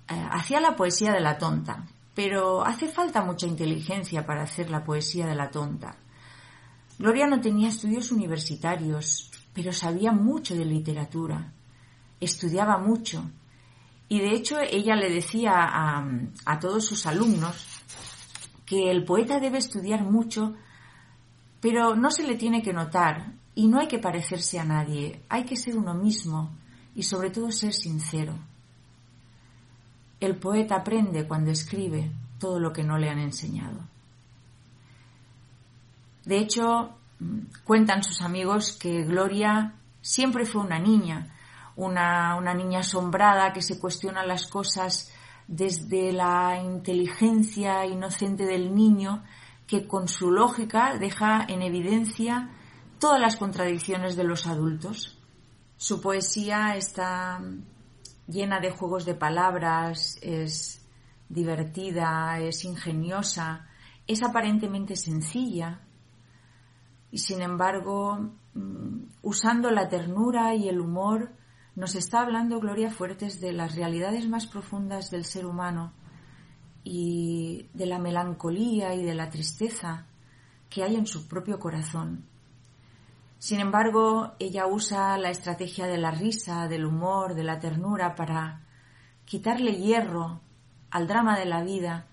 eh, 0.08 0.28
hacía 0.32 0.60
la 0.62 0.76
poesía 0.76 1.12
de 1.12 1.20
la 1.20 1.38
tonta, 1.38 1.86
pero 2.18 2.66
hace 2.66 2.88
falta 2.88 3.24
mucha 3.24 3.46
inteligencia 3.46 4.26
para 4.26 4.42
hacer 4.42 4.72
la 4.72 4.84
poesía 4.84 5.28
de 5.28 5.36
la 5.36 5.52
tonta. 5.52 5.98
Gloria 6.98 7.28
no 7.28 7.40
tenía 7.40 7.70
estudios 7.70 8.12
universitarios, 8.12 9.30
pero 9.54 9.72
sabía 9.72 10.12
mucho 10.12 10.56
de 10.56 10.66
literatura, 10.66 11.54
estudiaba 12.20 12.80
mucho, 12.80 13.30
y 14.10 14.20
de 14.20 14.32
hecho 14.32 14.58
ella 14.60 14.96
le 14.96 15.12
decía 15.12 15.52
a, 15.58 16.08
a 16.44 16.60
todos 16.60 16.86
sus 16.86 17.06
alumnos 17.06 17.84
que 18.66 18.90
el 18.90 19.06
poeta 19.06 19.40
debe 19.40 19.60
estudiar 19.60 20.04
mucho, 20.04 20.56
pero 21.62 21.96
no 21.96 22.10
se 22.10 22.24
le 22.24 22.34
tiene 22.34 22.64
que 22.64 22.74
notar, 22.74 23.34
y 23.54 23.68
no 23.68 23.80
hay 23.80 23.88
que 23.88 24.00
parecerse 24.00 24.58
a 24.58 24.66
nadie, 24.66 25.22
hay 25.30 25.46
que 25.46 25.56
ser 25.56 25.78
uno 25.78 25.94
mismo 25.94 26.50
y 26.96 27.04
sobre 27.04 27.30
todo 27.30 27.52
ser 27.52 27.76
sincero. 27.76 28.34
El 30.20 30.38
poeta 30.38 30.76
aprende 30.78 31.28
cuando 31.28 31.52
escribe 31.52 32.12
todo 32.40 32.60
lo 32.60 32.74
que 32.74 32.84
no 32.84 32.98
le 32.98 33.10
han 33.10 33.20
enseñado. 33.20 33.80
De 36.26 36.40
hecho, 36.40 36.98
cuentan 37.64 38.04
sus 38.04 38.22
amigos 38.22 38.74
que 38.74 39.04
Gloria 39.04 39.74
siempre 40.02 40.46
fue 40.46 40.62
una 40.62 40.80
niña, 40.80 41.34
una, 41.76 42.36
una 42.36 42.54
niña 42.54 42.80
asombrada 42.80 43.54
que 43.54 43.62
se 43.62 43.80
cuestiona 43.80 44.26
las 44.26 44.48
cosas 44.48 45.12
desde 45.48 46.12
la 46.12 46.62
inteligencia 46.62 47.86
inocente 47.86 48.46
del 48.46 48.76
niño 48.76 49.24
que 49.66 49.88
con 49.88 50.08
su 50.08 50.32
lógica 50.32 50.98
deja 50.98 51.46
en 51.48 51.62
evidencia 51.62 52.50
todas 53.00 53.20
las 53.20 53.36
contradicciones 53.36 54.16
de 54.16 54.24
los 54.24 54.48
adultos. 54.48 55.18
Su 55.78 56.02
poesía 56.02 56.76
está 56.76 57.40
llena 58.28 58.60
de 58.60 58.72
juegos 58.72 59.06
de 59.06 59.16
palabras, 59.16 60.18
es 60.22 60.86
divertida, 61.30 62.40
es 62.40 62.64
ingeniosa, 62.66 63.68
es 64.06 64.24
aparentemente 64.24 64.96
sencilla. 64.96 65.82
Y 67.12 67.20
sin 67.20 67.42
embargo, 67.42 68.32
mm, 68.54 69.04
usando 69.22 69.72
la 69.72 69.88
ternura 69.88 70.56
y 70.56 70.68
el 70.68 70.80
humor, 70.80 71.34
nos 71.76 71.96
está 71.96 72.22
hablando 72.22 72.60
Gloria 72.60 72.90
Fuertes 72.90 73.40
de 73.40 73.54
las 73.54 73.76
realidades 73.76 74.28
más 74.28 74.48
profundas 74.48 75.12
del 75.12 75.26
ser 75.26 75.46
humano 75.46 75.94
y 76.84 77.70
de 77.74 77.86
la 77.86 78.00
melancolía 78.00 78.96
y 78.96 79.04
de 79.04 79.14
la 79.14 79.30
tristeza 79.30 80.08
que 80.70 80.84
hay 80.84 80.96
en 80.96 81.06
su 81.06 81.28
propio 81.28 81.60
corazón 81.60 82.26
Sin 83.40 83.60
embargo, 83.60 84.34
ella 84.40 84.66
usa 84.66 85.18
la 85.18 85.30
estrategia 85.30 85.86
de 85.86 85.98
la 85.98 86.12
risa, 86.12 86.68
del 86.68 86.86
humor, 86.86 87.36
de 87.36 87.44
la 87.44 87.60
ternura 87.60 88.16
para 88.16 88.62
quitarle 89.26 89.74
hierro 89.74 90.42
al 90.90 91.08
drama 91.08 91.38
de 91.38 91.46
la 91.46 91.64
vida 91.64 92.08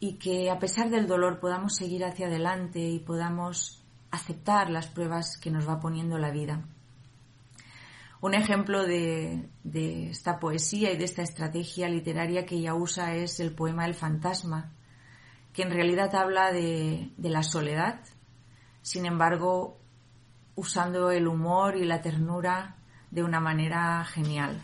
y 0.00 0.14
que 0.14 0.50
a 0.50 0.58
pesar 0.58 0.88
del 0.88 1.06
dolor 1.06 1.40
podamos 1.40 1.76
seguir 1.76 2.04
hacia 2.04 2.26
adelante 2.26 2.80
y 2.80 3.00
podamos 3.00 3.84
aceptar 4.10 4.70
las 4.70 4.86
pruebas 4.86 5.36
que 5.36 5.50
nos 5.50 5.68
va 5.68 5.78
poniendo 5.78 6.18
la 6.18 6.30
vida. 6.30 6.64
Un 8.20 8.34
ejemplo 8.34 8.86
de, 8.86 9.48
esta 9.64 10.38
poesía 10.38 10.92
y 10.92 10.96
de 10.96 11.04
esta 11.04 11.22
estrategia 11.22 11.88
literaria 11.88 12.46
que 12.46 12.54
ella 12.54 12.74
usa 12.74 13.14
es 13.16 13.40
el 13.40 13.54
poema 13.54 13.84
El 13.84 13.94
fantasma, 13.94 14.72
que 15.52 15.62
en 15.62 15.70
realidad 15.70 16.14
habla 16.14 16.52
de, 16.52 17.10
de 17.16 17.28
la 17.28 17.42
soledad, 17.42 18.00
sin 18.80 19.06
embargo, 19.06 19.81
usando 20.54 21.10
el 21.10 21.26
humor 21.26 21.76
y 21.76 21.84
la 21.84 22.02
ternura 22.02 22.76
de 23.10 23.22
una 23.22 23.40
manera 23.40 24.04
genial. 24.04 24.62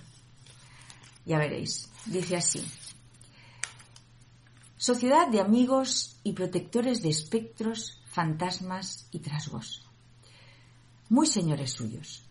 Ya 1.24 1.38
veréis, 1.38 1.90
dice 2.06 2.36
así. 2.36 2.66
Sociedad 4.76 5.28
de 5.28 5.40
amigos 5.40 6.18
y 6.22 6.32
protectores 6.32 7.02
de 7.02 7.10
espectros, 7.10 8.00
fantasmas 8.06 9.08
y 9.10 9.18
trasgos. 9.18 9.84
Muy 11.08 11.26
señores 11.26 11.72
suyos 11.72 12.28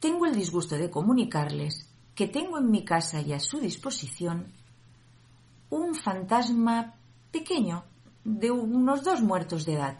tengo 0.00 0.26
el 0.26 0.34
disgusto 0.34 0.76
de 0.76 0.90
comunicarles 0.90 1.88
que 2.14 2.28
tengo 2.28 2.58
en 2.58 2.70
mi 2.70 2.84
casa 2.84 3.20
y 3.20 3.32
a 3.32 3.40
su 3.40 3.58
disposición 3.58 4.52
un 5.70 5.94
fantasma 5.94 6.94
pequeño 7.30 7.84
de 8.24 8.50
unos 8.50 9.02
dos 9.02 9.20
muertos 9.22 9.64
de 9.64 9.74
edad. 9.74 9.98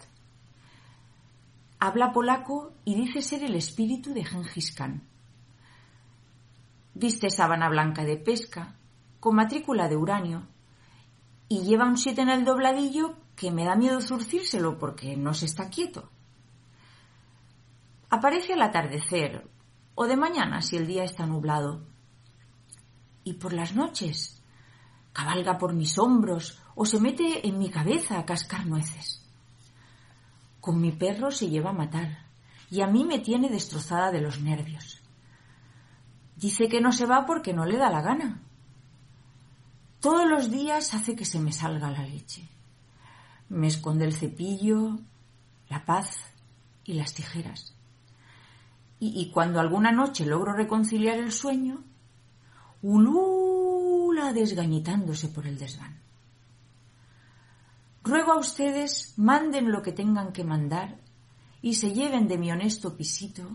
Habla 1.81 2.13
polaco 2.13 2.73
y 2.85 2.97
dice 2.97 3.23
ser 3.23 3.45
el 3.45 3.55
espíritu 3.55 4.13
de 4.13 4.25
Gengis 4.25 4.73
Khan. 4.73 5.03
Viste 6.95 7.31
sábana 7.31 7.69
blanca 7.69 8.05
de 8.05 8.17
pesca, 8.17 8.75
con 9.21 9.37
matrícula 9.37 9.89
de 9.89 9.97
uranio, 9.97 10.49
y 11.49 11.63
lleva 11.63 11.87
un 11.87 11.97
siete 11.97 12.23
en 12.23 12.31
el 12.31 12.45
dobladillo 12.45 13.15
que 13.37 13.53
me 13.53 13.65
da 13.65 13.77
miedo 13.77 14.01
zurcírselo 14.01 14.77
porque 14.79 15.17
no 15.17 15.35
se 15.35 15.47
está 15.47 15.71
quieto. 15.71 16.11
Aparece 18.11 18.55
al 18.55 18.63
atardecer, 18.63 19.49
o 19.95 20.07
de 20.07 20.17
mañana 20.17 20.63
si 20.63 20.77
el 20.77 20.87
día 20.89 21.05
está 21.05 21.27
nublado. 21.27 21.87
Y 23.23 23.35
por 23.35 23.53
las 23.53 23.77
noches 23.77 24.43
cabalga 25.13 25.59
por 25.59 25.75
mis 25.75 25.97
hombros 25.99 26.61
o 26.75 26.85
se 26.85 26.99
mete 26.99 27.47
en 27.47 27.59
mi 27.59 27.71
cabeza 27.71 28.19
a 28.19 28.27
cascar 28.27 28.67
nueces. 28.67 29.28
Con 30.69 30.83
mi 30.83 30.93
perro 30.93 31.31
se 31.31 31.49
lleva 31.49 31.71
a 31.71 31.73
matar 31.73 32.27
y 32.71 32.83
a 32.83 32.87
mí 32.87 33.03
me 33.03 33.21
tiene 33.21 33.49
destrozada 33.49 34.13
de 34.13 34.21
los 34.21 34.43
nervios. 34.43 35.01
Dice 36.37 36.69
que 36.69 36.83
no 36.83 36.93
se 36.93 37.07
va 37.07 37.25
porque 37.25 37.55
no 37.55 37.65
le 37.65 37.79
da 37.79 37.89
la 37.89 38.03
gana. 38.03 38.43
Todos 39.99 40.29
los 40.29 40.51
días 40.51 40.93
hace 40.93 41.17
que 41.17 41.25
se 41.25 41.41
me 41.41 41.53
salga 41.53 41.91
la 41.91 42.03
leche. 42.03 42.51
Me 43.49 43.67
esconde 43.67 44.05
el 44.05 44.13
cepillo, 44.13 44.99
la 45.71 45.87
paz 45.87 46.35
y 46.85 46.93
las 46.93 47.15
tijeras 47.15 47.75
y, 49.01 49.31
cuando 49.31 49.61
alguna 49.61 49.91
noche 49.91 50.27
logro 50.27 50.53
reconciliar 50.53 51.17
el 51.17 51.33
sueño, 51.33 51.83
ulula 52.83 54.35
desgañitándose 54.35 55.29
por 55.29 55.47
el 55.47 55.57
desván. 55.57 56.08
Ruego 58.09 58.33
a 58.33 58.39
ustedes 58.39 59.13
manden 59.19 59.71
lo 59.71 59.83
que 59.83 59.93
tengan 59.93 60.33
que 60.33 60.43
mandar 60.43 60.97
y 61.61 61.75
se 61.75 61.93
lleven 61.93 62.27
de 62.27 62.39
mi 62.39 62.51
honesto 62.51 62.97
pisito 62.97 63.47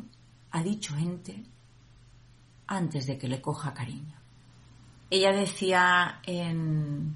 a 0.52 0.62
dicho 0.62 0.96
ente 0.96 1.44
antes 2.68 3.08
de 3.08 3.18
que 3.18 3.28
le 3.28 3.42
coja 3.42 3.74
cariño. 3.74 4.16
Ella 5.10 5.32
decía 5.32 6.22
en, 6.28 7.16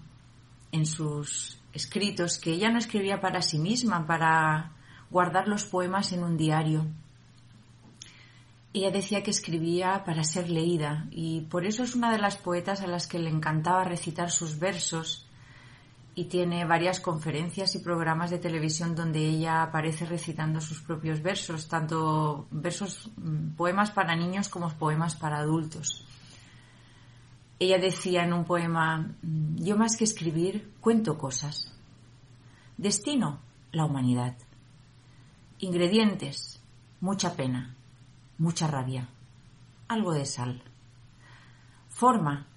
en 0.71 0.86
sus 0.88 1.62
escritos 1.73 2.39
que 2.39 2.54
ella 2.54 2.71
no 2.71 2.80
escribía 2.80 3.21
para 3.21 3.43
sí 3.43 3.60
misma, 3.60 4.08
para 4.08 4.71
guardar 5.12 5.47
los 5.47 5.63
poemas 5.63 6.13
en 6.13 6.23
un 6.23 6.38
diario, 6.38 6.88
ella 8.73 8.89
decía 8.89 9.21
que 9.21 9.30
escribía 9.30 10.04
para 10.06 10.23
ser 10.23 10.50
leída 10.50 11.06
y 11.12 11.41
por 11.41 11.67
eso 11.67 11.84
es 11.84 11.93
una 11.93 12.12
de 12.12 12.17
las 12.17 12.38
poetas 12.38 12.82
a 12.82 12.88
las 12.88 13.06
que 13.06 13.19
le 13.19 13.30
encantaba 13.30 13.84
recitar 13.84 14.32
sus 14.32 14.58
versos 14.58 15.27
y 16.17 16.25
tiene 16.25 16.65
varias 16.65 16.99
conferencias 16.99 17.75
y 17.75 17.80
programas 17.80 18.32
de 18.32 18.39
televisión 18.39 18.95
donde 18.95 19.19
ella 19.19 19.62
aparece 19.62 20.03
recitando 20.03 20.60
sus 20.60 20.82
propios 20.82 21.21
versos, 21.21 21.67
tanto 21.67 22.47
versos, 22.49 23.12
mm, 23.17 23.51
poemas 23.56 23.91
para 23.91 24.15
niños 24.15 24.49
como 24.49 24.67
poemas 24.69 25.15
para 25.15 25.38
adultos. 25.38 26.03
Ella 27.60 27.77
decía 27.77 28.23
en 28.23 28.34
un 28.34 28.45
poema, 28.45 29.13
mm, 29.21 29.58
yo 29.58 29.77
más 29.77 29.95
que 29.95 30.06
escribir, 30.06 30.73
cuento 30.82 31.19
cosas. 31.19 31.71
Destino, 32.77 33.39
la 33.71 33.86
humanidad. 33.86 34.36
Ingredientes, 35.60 36.60
mucha 36.99 37.36
pena 37.36 37.77
mucha 38.39 38.67
rabia, 38.67 39.08
algo 39.88 40.13
de 40.13 40.25
sal. 40.25 40.63
Forma, 41.89 42.47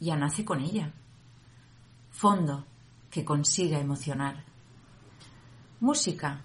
ya 0.00 0.16
nace 0.16 0.44
con 0.44 0.60
ella. 0.60 0.92
Fondo, 2.10 2.64
que 3.16 3.24
consiga 3.24 3.80
emocionar. 3.80 4.44
Música, 5.80 6.42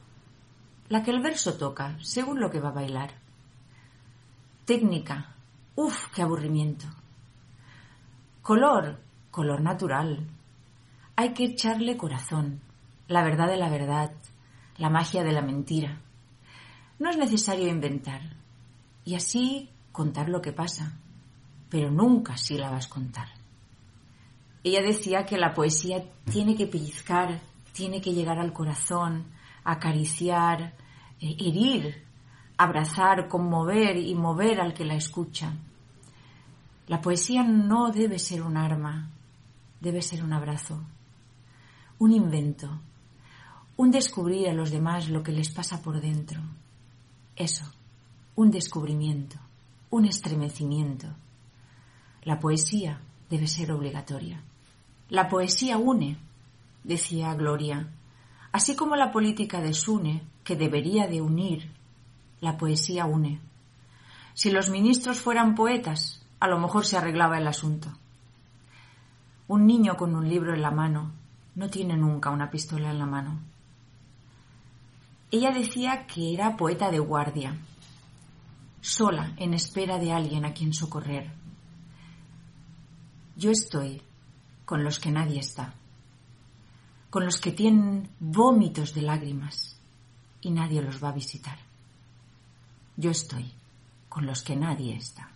la 0.87 1.03
que 1.03 1.11
el 1.11 1.21
verso 1.21 1.55
toca, 1.55 1.97
según 1.99 2.39
lo 2.39 2.49
que 2.49 2.61
va 2.61 2.69
a 2.69 2.79
bailar. 2.79 3.11
Técnica, 4.63 5.35
uff, 5.75 6.07
qué 6.15 6.21
aburrimiento. 6.21 6.85
Color, 8.41 9.01
color 9.31 9.59
natural. 9.59 10.29
Hay 11.17 11.33
que 11.33 11.43
echarle 11.43 11.97
corazón, 11.97 12.61
la 13.09 13.21
verdad 13.21 13.49
de 13.49 13.57
la 13.57 13.69
verdad, 13.69 14.13
la 14.77 14.89
magia 14.89 15.25
de 15.25 15.33
la 15.33 15.41
mentira. 15.41 15.99
No 16.99 17.09
es 17.09 17.17
necesario 17.17 17.67
inventar, 17.67 18.21
y 19.03 19.15
así 19.15 19.69
contar 19.91 20.29
lo 20.29 20.41
que 20.41 20.53
pasa, 20.53 20.93
pero 21.69 21.91
nunca 21.91 22.37
si 22.37 22.57
la 22.57 22.69
vas 22.69 22.85
a 22.85 22.89
contar. 22.89 23.40
Ella 24.63 24.81
decía 24.81 25.25
que 25.25 25.37
la 25.37 25.53
poesía 25.53 26.03
tiene 26.31 26.55
que 26.55 26.67
pellizcar, 26.67 27.41
tiene 27.73 28.01
que 28.01 28.13
llegar 28.13 28.39
al 28.39 28.53
corazón, 28.53 29.25
acariciar, 29.63 30.75
eh, 31.19 31.35
herir, 31.39 32.03
abrazar, 32.57 33.27
conmover 33.27 33.97
y 33.97 34.13
mover 34.13 34.61
al 34.61 34.73
que 34.73 34.85
la 34.85 34.95
escucha. 34.95 35.53
La 36.87 37.01
poesía 37.01 37.43
no 37.43 37.91
debe 37.91 38.19
ser 38.19 38.43
un 38.43 38.57
arma, 38.57 39.09
debe 39.79 40.01
ser 40.01 40.23
un 40.23 40.33
abrazo, 40.33 40.83
un 41.99 42.11
invento, 42.11 42.81
un 43.77 43.91
descubrir 43.91 44.49
a 44.49 44.53
los 44.53 44.69
demás 44.69 45.09
lo 45.09 45.23
que 45.23 45.31
les 45.31 45.49
pasa 45.49 45.81
por 45.81 46.01
dentro. 46.01 46.41
Eso 47.35 47.65
un 48.35 48.49
descubrimiento, 48.49 49.37
un 49.89 50.05
estremecimiento. 50.05 51.07
La 52.23 52.39
poesía 52.39 53.01
debe 53.29 53.47
ser 53.47 53.71
obligatoria. 53.71 54.41
La 55.11 55.27
poesía 55.27 55.77
une, 55.77 56.15
decía 56.85 57.33
Gloria, 57.33 57.85
así 58.53 58.77
como 58.77 58.95
la 58.95 59.11
política 59.11 59.59
desune, 59.59 60.23
que 60.45 60.55
debería 60.55 61.05
de 61.05 61.21
unir, 61.21 61.69
la 62.39 62.57
poesía 62.57 63.03
une. 63.03 63.41
Si 64.35 64.51
los 64.51 64.69
ministros 64.69 65.19
fueran 65.19 65.53
poetas, 65.53 66.25
a 66.39 66.47
lo 66.47 66.59
mejor 66.59 66.85
se 66.85 66.95
arreglaba 66.95 67.37
el 67.37 67.47
asunto. 67.47 67.89
Un 69.49 69.67
niño 69.67 69.97
con 69.97 70.15
un 70.15 70.29
libro 70.29 70.53
en 70.53 70.61
la 70.61 70.71
mano 70.71 71.11
no 71.55 71.69
tiene 71.69 71.97
nunca 71.97 72.29
una 72.29 72.49
pistola 72.49 72.89
en 72.89 72.99
la 72.99 73.05
mano. 73.05 73.37
Ella 75.29 75.51
decía 75.51 76.07
que 76.07 76.33
era 76.33 76.55
poeta 76.55 76.89
de 76.89 76.99
guardia, 76.99 77.57
sola 78.79 79.33
en 79.35 79.55
espera 79.55 79.99
de 79.99 80.13
alguien 80.13 80.45
a 80.45 80.53
quien 80.53 80.71
socorrer. 80.73 81.33
Yo 83.35 83.51
estoy 83.51 84.01
con 84.71 84.85
los 84.85 84.99
que 84.99 85.11
nadie 85.11 85.41
está, 85.41 85.73
con 87.09 87.25
los 87.25 87.41
que 87.41 87.51
tienen 87.51 88.07
vómitos 88.21 88.93
de 88.93 89.01
lágrimas 89.01 89.77
y 90.39 90.49
nadie 90.49 90.81
los 90.81 91.03
va 91.03 91.09
a 91.09 91.11
visitar. 91.11 91.57
Yo 92.95 93.11
estoy 93.11 93.51
con 94.07 94.25
los 94.25 94.43
que 94.43 94.55
nadie 94.55 94.95
está. 94.95 95.29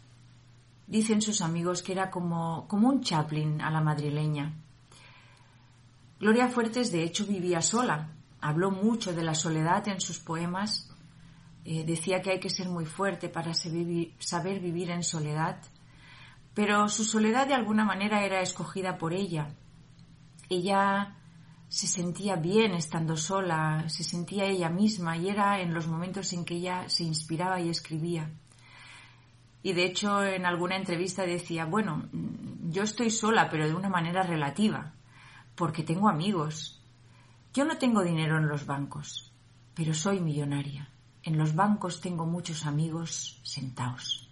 Dicen 0.87 1.21
sus 1.21 1.41
amigos 1.41 1.83
que 1.83 1.91
era 1.91 2.09
como, 2.11 2.65
como 2.69 2.87
un 2.87 3.01
Chaplin 3.01 3.59
a 3.59 3.69
la 3.71 3.81
madrileña. 3.81 4.53
Gloria 6.17 6.47
Fuertes 6.47 6.93
de 6.93 7.03
hecho 7.03 7.25
vivía 7.25 7.61
sola. 7.61 8.11
Habló 8.39 8.71
mucho 8.71 9.11
de 9.11 9.23
la 9.23 9.35
soledad 9.35 9.85
en 9.89 9.99
sus 9.99 10.17
poemas 10.17 10.95
eh, 11.67 11.83
decía 11.83 12.21
que 12.21 12.29
hay 12.29 12.39
que 12.39 12.51
ser 12.51 12.69
muy 12.69 12.85
fuerte 12.85 13.27
para 13.27 13.51
saber 13.55 14.59
vivir 14.59 14.91
en 14.91 15.01
soledad, 15.01 15.57
pero 16.55 16.87
su 16.87 17.03
soledad 17.03 17.47
de 17.47 17.53
alguna 17.53 17.83
manera 17.83 18.23
era 18.23 18.41
escogida 18.41 18.97
por 18.97 19.13
ella. 19.13 19.49
Ella 20.49 21.17
se 21.67 21.87
sentía 21.87 22.37
bien 22.37 22.73
estando 22.73 23.17
sola, 23.17 23.83
se 23.89 24.05
sentía 24.05 24.45
ella 24.45 24.69
misma 24.69 25.17
y 25.17 25.27
era 25.27 25.59
en 25.59 25.73
los 25.73 25.87
momentos 25.87 26.31
en 26.31 26.45
que 26.45 26.55
ella 26.55 26.87
se 26.87 27.03
inspiraba 27.03 27.59
y 27.59 27.69
escribía. 27.69 28.31
Y 29.61 29.73
de 29.73 29.83
hecho 29.83 30.23
en 30.23 30.45
alguna 30.45 30.77
entrevista 30.77 31.25
decía, 31.25 31.65
bueno, 31.65 32.07
yo 32.69 32.83
estoy 32.83 33.09
sola 33.09 33.49
pero 33.49 33.67
de 33.67 33.75
una 33.75 33.89
manera 33.89 34.23
relativa, 34.23 34.93
porque 35.55 35.83
tengo 35.83 36.07
amigos. 36.07 36.81
Yo 37.53 37.65
no 37.65 37.77
tengo 37.77 38.01
dinero 38.01 38.37
en 38.37 38.47
los 38.47 38.65
bancos, 38.65 39.33
pero 39.73 39.93
soy 39.93 40.21
millonaria. 40.21 40.89
En 41.23 41.37
los 41.37 41.53
bancos 41.53 41.99
tengo 41.99 42.25
muchos 42.25 42.65
amigos 42.65 43.41
sentados. 43.43 44.24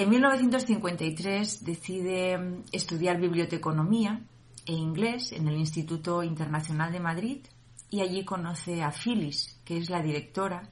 En 0.00 0.08
1953 0.08 1.62
decide 1.62 2.62
estudiar 2.72 3.20
biblioteconomía 3.20 4.22
e 4.64 4.72
inglés 4.72 5.30
en 5.32 5.46
el 5.46 5.58
Instituto 5.58 6.22
Internacional 6.22 6.90
de 6.90 7.00
Madrid 7.00 7.46
y 7.90 8.00
allí 8.00 8.24
conoce 8.24 8.82
a 8.82 8.92
Phyllis, 8.92 9.60
que 9.62 9.76
es 9.76 9.90
la 9.90 10.00
directora, 10.00 10.70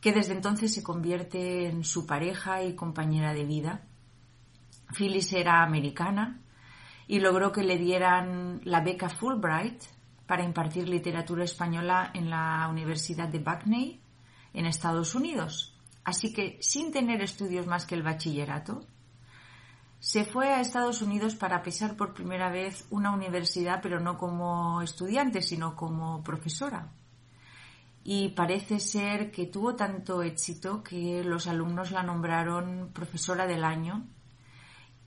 que 0.00 0.12
desde 0.12 0.34
entonces 0.34 0.72
se 0.72 0.84
convierte 0.84 1.66
en 1.66 1.82
su 1.82 2.06
pareja 2.06 2.62
y 2.62 2.76
compañera 2.76 3.34
de 3.34 3.44
vida. 3.44 3.82
Phyllis 4.96 5.32
era 5.32 5.64
americana 5.64 6.40
y 7.08 7.18
logró 7.18 7.50
que 7.50 7.64
le 7.64 7.78
dieran 7.78 8.60
la 8.62 8.80
beca 8.80 9.08
Fulbright 9.08 9.82
para 10.28 10.44
impartir 10.44 10.88
literatura 10.88 11.42
española 11.42 12.12
en 12.14 12.30
la 12.30 12.68
Universidad 12.70 13.26
de 13.26 13.40
Bucknell 13.40 14.00
en 14.54 14.66
Estados 14.66 15.16
Unidos. 15.16 15.79
Así 16.04 16.32
que, 16.32 16.58
sin 16.60 16.92
tener 16.92 17.22
estudios 17.22 17.66
más 17.66 17.86
que 17.86 17.94
el 17.94 18.02
bachillerato, 18.02 18.86
se 20.00 20.24
fue 20.24 20.48
a 20.48 20.60
Estados 20.60 21.02
Unidos 21.02 21.34
para 21.34 21.62
pisar 21.62 21.94
por 21.94 22.14
primera 22.14 22.50
vez 22.50 22.86
una 22.90 23.12
universidad, 23.12 23.80
pero 23.82 24.00
no 24.00 24.16
como 24.16 24.80
estudiante, 24.80 25.42
sino 25.42 25.76
como 25.76 26.22
profesora. 26.22 26.88
Y 28.02 28.30
parece 28.30 28.80
ser 28.80 29.30
que 29.30 29.44
tuvo 29.46 29.76
tanto 29.76 30.22
éxito 30.22 30.82
que 30.82 31.22
los 31.22 31.46
alumnos 31.46 31.90
la 31.90 32.02
nombraron 32.02 32.90
profesora 32.94 33.46
del 33.46 33.62
año 33.62 34.06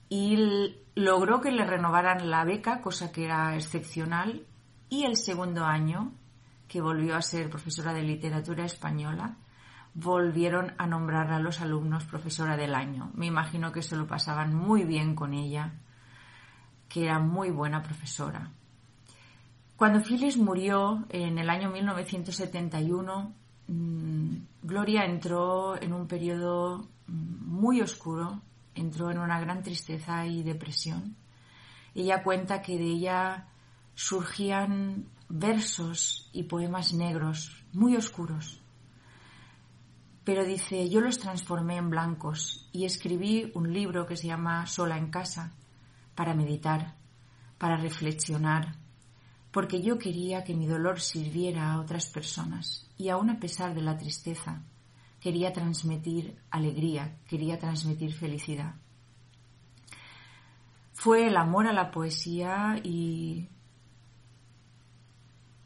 y 0.08 0.76
logró 0.94 1.40
que 1.40 1.50
le 1.50 1.64
renovaran 1.66 2.30
la 2.30 2.44
beca, 2.44 2.80
cosa 2.80 3.10
que 3.10 3.24
era 3.24 3.56
excepcional, 3.56 4.46
y 4.88 5.06
el 5.06 5.16
segundo 5.16 5.64
año, 5.64 6.12
que 6.68 6.80
volvió 6.80 7.16
a 7.16 7.22
ser 7.22 7.50
profesora 7.50 7.92
de 7.92 8.02
literatura 8.02 8.64
española, 8.64 9.38
volvieron 9.94 10.74
a 10.76 10.86
nombrar 10.86 11.32
a 11.32 11.38
los 11.38 11.60
alumnos 11.60 12.04
profesora 12.04 12.56
del 12.56 12.74
año. 12.74 13.10
Me 13.14 13.26
imagino 13.26 13.70
que 13.72 13.82
se 13.82 13.96
lo 13.96 14.06
pasaban 14.06 14.54
muy 14.54 14.84
bien 14.84 15.14
con 15.14 15.32
ella, 15.32 15.74
que 16.88 17.04
era 17.04 17.20
muy 17.20 17.50
buena 17.50 17.82
profesora. 17.82 18.50
Cuando 19.76 20.00
Phyllis 20.00 20.36
murió 20.36 21.04
en 21.08 21.38
el 21.38 21.48
año 21.48 21.70
1971, 21.70 23.32
mm, 23.68 24.36
Gloria 24.62 25.04
entró 25.04 25.80
en 25.80 25.92
un 25.92 26.06
periodo 26.06 26.88
mm, 27.06 27.46
muy 27.46 27.80
oscuro, 27.80 28.42
entró 28.74 29.10
en 29.10 29.18
una 29.18 29.40
gran 29.40 29.62
tristeza 29.62 30.26
y 30.26 30.42
depresión. 30.42 31.16
Ella 31.94 32.24
cuenta 32.24 32.62
que 32.62 32.76
de 32.76 32.86
ella 32.86 33.48
surgían 33.94 35.06
versos 35.28 36.30
y 36.32 36.44
poemas 36.44 36.92
negros 36.92 37.64
muy 37.72 37.96
oscuros 37.96 38.63
pero 40.24 40.44
dice, 40.44 40.88
yo 40.88 41.00
los 41.00 41.18
transformé 41.18 41.76
en 41.76 41.90
blancos 41.90 42.68
y 42.72 42.86
escribí 42.86 43.52
un 43.54 43.72
libro 43.72 44.06
que 44.06 44.16
se 44.16 44.26
llama 44.26 44.66
Sola 44.66 44.96
en 44.96 45.10
casa, 45.10 45.52
para 46.14 46.34
meditar, 46.34 46.94
para 47.58 47.76
reflexionar, 47.76 48.76
porque 49.50 49.82
yo 49.82 49.98
quería 49.98 50.42
que 50.42 50.54
mi 50.54 50.66
dolor 50.66 51.00
sirviera 51.00 51.72
a 51.72 51.80
otras 51.80 52.06
personas 52.06 52.90
y 52.96 53.08
aun 53.08 53.30
a 53.30 53.38
pesar 53.38 53.74
de 53.74 53.82
la 53.82 53.96
tristeza, 53.96 54.62
quería 55.20 55.52
transmitir 55.52 56.36
alegría, 56.50 57.16
quería 57.28 57.58
transmitir 57.58 58.12
felicidad. 58.14 58.74
Fue 60.92 61.26
el 61.26 61.36
amor 61.36 61.66
a 61.66 61.72
la 61.72 61.90
poesía 61.90 62.80
y 62.82 63.48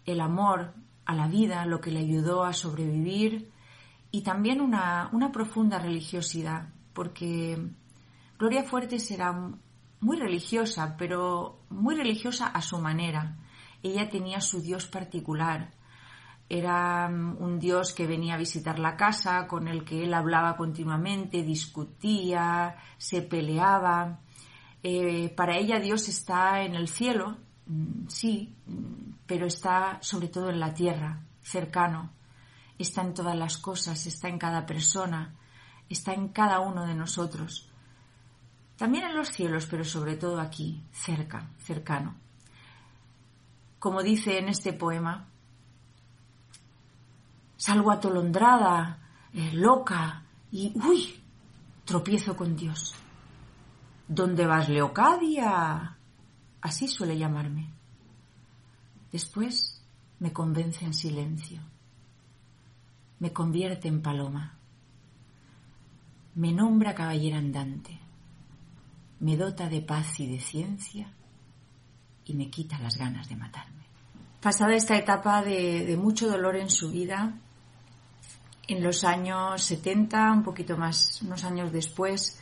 el 0.04 0.20
amor 0.20 0.74
a 1.04 1.14
la 1.14 1.28
vida 1.28 1.64
lo 1.64 1.80
que 1.80 1.90
le 1.90 2.00
ayudó 2.00 2.44
a 2.44 2.52
sobrevivir 2.52 3.50
y 4.18 4.22
también 4.22 4.61
una, 4.61 5.31
profunda 5.33 5.78
religiosidad, 5.78 6.70
porque 6.92 7.57
Gloria 8.37 8.64
Fuertes 8.64 9.09
era 9.12 9.33
muy 10.00 10.16
religiosa, 10.16 10.96
pero 10.98 11.61
muy 11.70 11.94
religiosa 11.94 12.48
a 12.48 12.61
su 12.61 12.78
manera. 12.78 13.37
Ella 13.81 14.11
tenía 14.11 14.40
su 14.40 14.61
Dios 14.61 14.88
particular. 14.88 15.70
Era 16.48 17.09
mm, 17.09 17.40
un 17.40 17.61
Dios 17.61 17.94
que 17.94 18.09
venía 18.09 18.35
a 18.35 18.38
visitar 18.38 18.81
la 18.81 18.96
casa, 18.96 19.46
con 19.46 19.68
el 19.68 19.85
que 19.85 20.02
él 20.02 20.12
hablaba 20.12 20.57
continuamente, 20.57 21.44
discutía, 21.44 22.74
se 22.96 23.22
peleaba. 23.22 24.18
Eh, 24.83 25.33
para 25.37 25.57
ella 25.59 25.78
Dios 25.78 26.09
está 26.09 26.62
en 26.62 26.74
el 26.74 26.88
cielo, 26.88 27.37
mm, 27.66 28.09
sí, 28.09 28.57
mm, 28.66 29.12
pero 29.26 29.46
está 29.46 29.98
sobre 30.00 30.26
todo 30.26 30.50
en 30.50 30.59
la 30.59 30.74
tierra, 30.74 31.22
cercano, 31.40 32.17
está 32.78 33.02
en 33.02 33.14
todas 33.14 33.36
las 33.36 33.58
cosas, 33.58 34.06
está 34.06 34.28
en 34.28 34.38
cada 34.38 34.64
persona, 34.64 35.34
está 35.88 36.14
en 36.14 36.28
cada 36.28 36.60
uno 36.60 36.86
de 36.86 36.94
nosotros. 36.94 37.68
También 38.76 39.04
en 39.04 39.16
los 39.16 39.28
cielos, 39.28 39.66
pero 39.66 39.84
sobre 39.84 40.16
todo 40.16 40.40
aquí, 40.40 40.82
cerca, 40.92 41.50
cercano. 41.58 42.14
Como 43.80 44.02
dice 44.02 44.38
en 44.38 44.48
este 44.48 44.72
poema, 44.72 45.26
salgo 47.56 47.90
atolondrada, 47.90 48.98
eh, 49.34 49.50
loca, 49.52 50.22
y 50.52 50.72
¡uy! 50.76 51.20
tropiezo 51.84 52.36
con 52.36 52.54
Dios. 52.54 52.94
¿Dónde 54.06 54.46
vas, 54.46 54.68
Leocadia? 54.68 55.96
Así 56.60 56.86
suele 56.86 57.18
llamarme. 57.18 57.70
Después 59.10 59.82
me 60.20 60.32
convence 60.32 60.84
en 60.84 60.94
silencio 60.94 61.60
me 63.20 63.33
convierte 63.33 63.88
en 63.88 64.02
paloma, 64.02 64.59
me 66.35 66.52
nombra 66.52 66.94
caballera 66.94 67.38
andante, 67.38 67.98
me 69.20 69.37
dota 69.37 69.68
de 69.68 69.83
paz 69.83 70.20
y 70.20 70.26
de 70.26 70.40
ciencia 70.40 71.12
y 72.24 72.35
me 72.35 72.48
quita 72.50 72.78
las 72.78 72.96
ganas 72.96 73.28
de 73.28 73.37
matarme. 73.37 73.78
Pasada 74.40 74.76
esta 74.76 74.96
etapa 74.96 75.42
de, 75.42 75.96
mucho 76.00 76.28
dolor 76.28 76.57
en 76.57 76.70
su 76.70 76.92
vida, 76.92 77.35
en 78.68 78.85
los 78.85 79.02
años 79.02 79.62
70, 79.62 80.31
un 80.31 80.42
poquito 80.44 80.76
más, 80.76 81.20
unos 81.22 81.42
años 81.42 81.72
después, 81.72 82.40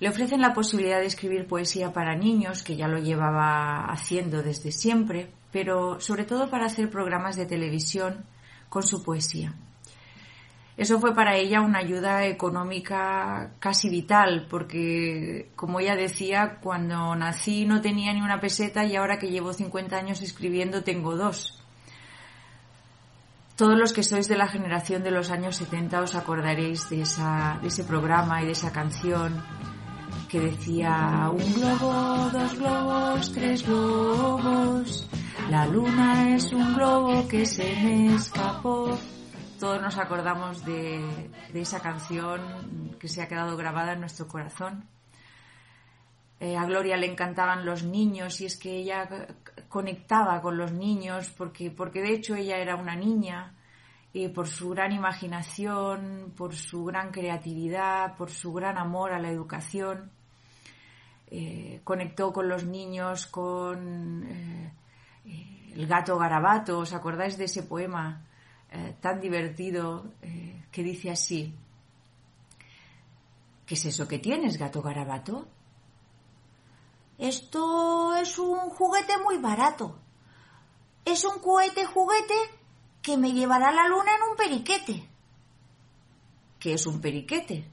le 0.00 0.08
ofrecen 0.08 0.40
la 0.40 0.54
posibilidad 0.54 1.00
de 1.00 1.06
escribir 1.06 1.46
poesía 1.46 1.92
para 1.92 2.16
niños, 2.16 2.62
que 2.62 2.76
ya 2.76 2.88
lo 2.88 2.98
llevaba 2.98 3.84
haciendo 3.86 4.42
desde 4.42 4.72
siempre, 4.72 5.30
pero 5.52 6.00
sobre 6.00 6.24
todo 6.24 6.48
para 6.48 6.66
hacer 6.66 6.88
programas 6.88 7.36
de 7.36 7.46
televisión 7.46 8.24
con 8.70 8.82
su 8.82 9.02
poesía. 9.02 9.54
Eso 10.76 11.00
fue 11.00 11.14
para 11.14 11.36
ella 11.36 11.62
una 11.62 11.78
ayuda 11.78 12.26
económica 12.26 13.52
casi 13.60 13.88
vital, 13.88 14.46
porque, 14.50 15.50
como 15.56 15.80
ella 15.80 15.96
decía, 15.96 16.58
cuando 16.60 17.16
nací 17.16 17.64
no 17.64 17.80
tenía 17.80 18.12
ni 18.12 18.20
una 18.20 18.40
peseta 18.40 18.84
y 18.84 18.94
ahora 18.94 19.18
que 19.18 19.30
llevo 19.30 19.54
50 19.54 19.96
años 19.96 20.20
escribiendo 20.20 20.82
tengo 20.82 21.16
dos. 21.16 21.62
Todos 23.56 23.78
los 23.78 23.94
que 23.94 24.02
sois 24.02 24.28
de 24.28 24.36
la 24.36 24.48
generación 24.48 25.02
de 25.02 25.10
los 25.10 25.30
años 25.30 25.56
70 25.56 26.02
os 26.02 26.14
acordaréis 26.14 26.90
de, 26.90 27.00
esa, 27.00 27.58
de 27.62 27.68
ese 27.68 27.84
programa 27.84 28.42
y 28.42 28.46
de 28.46 28.52
esa 28.52 28.70
canción 28.70 29.42
que 30.28 30.40
decía 30.40 31.30
un 31.32 31.54
globo, 31.54 32.28
dos 32.30 32.58
globos, 32.58 33.32
tres 33.32 33.66
globos, 33.66 35.08
la 35.48 35.66
luna 35.68 36.36
es 36.36 36.52
un 36.52 36.74
globo 36.74 37.26
que 37.28 37.46
se 37.46 37.64
me 37.82 38.14
escapó 38.14 38.98
todos 39.58 39.80
nos 39.80 39.98
acordamos 39.98 40.64
de, 40.64 41.30
esa 41.54 41.80
canción 41.80 42.96
que 43.00 43.08
se 43.08 43.22
ha 43.22 43.28
quedado 43.28 43.56
grabada 43.56 43.94
en 43.94 44.00
nuestro 44.00 44.28
corazón. 44.28 44.84
Eh, 46.38 46.56
a 46.56 46.64
Gloria 46.66 46.96
le 46.96 47.10
encantaban 47.10 47.64
los 47.64 47.82
niños 47.82 48.40
y 48.40 48.46
es 48.46 48.58
que 48.58 48.76
ella 48.76 49.08
conectaba 49.68 50.42
con 50.42 50.58
los 50.58 50.72
niños 50.72 51.30
porque, 51.30 51.70
porque 51.70 52.02
de 52.02 52.12
hecho 52.12 52.34
ella 52.34 52.58
era 52.58 52.76
una 52.76 52.94
niña 52.94 53.54
y 54.12 54.28
por 54.28 54.46
su 54.46 54.70
gran 54.70 54.92
imaginación, 54.92 56.32
por 56.36 56.54
su 56.54 56.84
gran 56.84 57.10
creatividad, 57.10 58.16
por 58.16 58.30
su 58.30 58.52
gran 58.52 58.76
amor 58.78 59.12
a 59.12 59.18
la 59.18 59.30
educación. 59.30 60.10
Eh, 61.28 61.80
conectó 61.84 62.32
con 62.32 62.48
los 62.48 62.64
niños, 62.64 63.26
con 63.26 64.24
eh, 64.24 64.72
el 65.74 65.86
gato 65.86 66.18
garabato. 66.18 66.78
¿Os 66.78 66.92
acordáis 66.92 67.36
de 67.36 67.44
ese 67.44 67.62
poema? 67.62 68.25
Eh, 68.76 68.94
tan 69.00 69.20
divertido 69.22 70.12
eh, 70.20 70.66
que 70.70 70.82
dice 70.82 71.10
así, 71.10 71.54
¿qué 73.64 73.74
es 73.74 73.84
eso 73.86 74.06
que 74.06 74.18
tienes, 74.18 74.58
gato 74.58 74.82
garabato? 74.82 75.48
Esto 77.16 78.14
es 78.16 78.38
un 78.38 78.68
juguete 78.68 79.14
muy 79.24 79.38
barato. 79.38 79.98
es 81.06 81.24
un 81.24 81.40
cohete 81.40 81.86
juguete 81.86 82.34
que 83.00 83.16
me 83.16 83.32
llevará 83.32 83.68
a 83.68 83.72
la 83.72 83.88
luna 83.88 84.10
en 84.16 84.30
un 84.30 84.36
periquete. 84.36 85.08
¿Qué 86.58 86.74
es 86.74 86.86
un 86.86 87.00
periquete? 87.00 87.64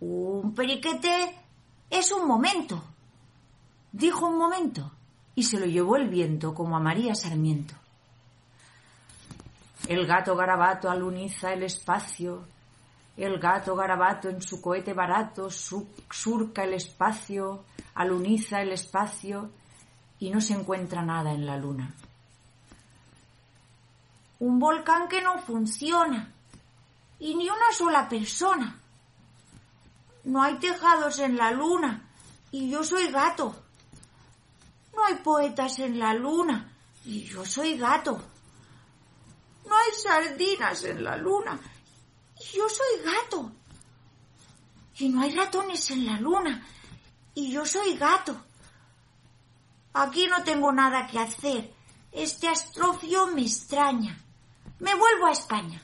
Un 0.00 0.54
periquete 0.54 1.34
es 1.88 2.12
un 2.12 2.26
momento. 2.28 2.82
Dijo 3.92 4.26
un 4.26 4.36
momento 4.36 4.92
y 5.34 5.44
se 5.44 5.58
lo 5.58 5.64
llevó 5.64 5.96
el 5.96 6.10
viento 6.10 6.52
como 6.52 6.76
a 6.76 6.80
María 6.80 7.14
Sarmiento. 7.14 7.74
El 9.88 10.04
gato 10.04 10.34
garabato 10.34 10.90
aluniza 10.90 11.52
el 11.52 11.62
espacio. 11.62 12.44
El 13.16 13.38
gato 13.38 13.76
garabato 13.76 14.28
en 14.28 14.42
su 14.42 14.60
cohete 14.60 14.92
barato 14.92 15.48
surca 15.48 16.64
el 16.64 16.74
espacio, 16.74 17.64
aluniza 17.94 18.60
el 18.60 18.72
espacio 18.72 19.50
y 20.18 20.30
no 20.30 20.40
se 20.40 20.54
encuentra 20.54 21.02
nada 21.02 21.32
en 21.32 21.46
la 21.46 21.56
luna. 21.56 21.94
Un 24.40 24.58
volcán 24.58 25.08
que 25.08 25.22
no 25.22 25.38
funciona 25.38 26.32
y 27.20 27.36
ni 27.36 27.48
una 27.48 27.72
sola 27.72 28.08
persona. 28.08 28.78
No 30.24 30.42
hay 30.42 30.58
tejados 30.58 31.20
en 31.20 31.36
la 31.36 31.52
luna 31.52 32.02
y 32.50 32.70
yo 32.70 32.82
soy 32.82 33.10
gato. 33.12 33.54
No 34.94 35.04
hay 35.04 35.14
poetas 35.16 35.78
en 35.78 35.98
la 36.00 36.12
luna 36.12 36.72
y 37.04 37.22
yo 37.22 37.44
soy 37.44 37.78
gato. 37.78 38.20
No 39.66 39.76
hay 39.76 39.92
sardinas 40.00 40.84
en 40.84 41.02
la 41.02 41.16
luna 41.16 41.58
y 42.38 42.56
yo 42.56 42.68
soy 42.68 43.02
gato. 43.04 43.52
Y 44.98 45.08
no 45.08 45.22
hay 45.22 45.34
ratones 45.34 45.90
en 45.90 46.06
la 46.06 46.18
luna 46.20 46.66
y 47.34 47.52
yo 47.52 47.66
soy 47.66 47.96
gato. 47.96 48.36
Aquí 49.92 50.26
no 50.28 50.42
tengo 50.42 50.72
nada 50.72 51.06
que 51.06 51.18
hacer. 51.18 51.72
Este 52.12 52.48
astrofio 52.48 53.26
me 53.28 53.42
extraña. 53.42 54.18
Me 54.78 54.94
vuelvo 54.94 55.26
a 55.26 55.32
España. 55.32 55.80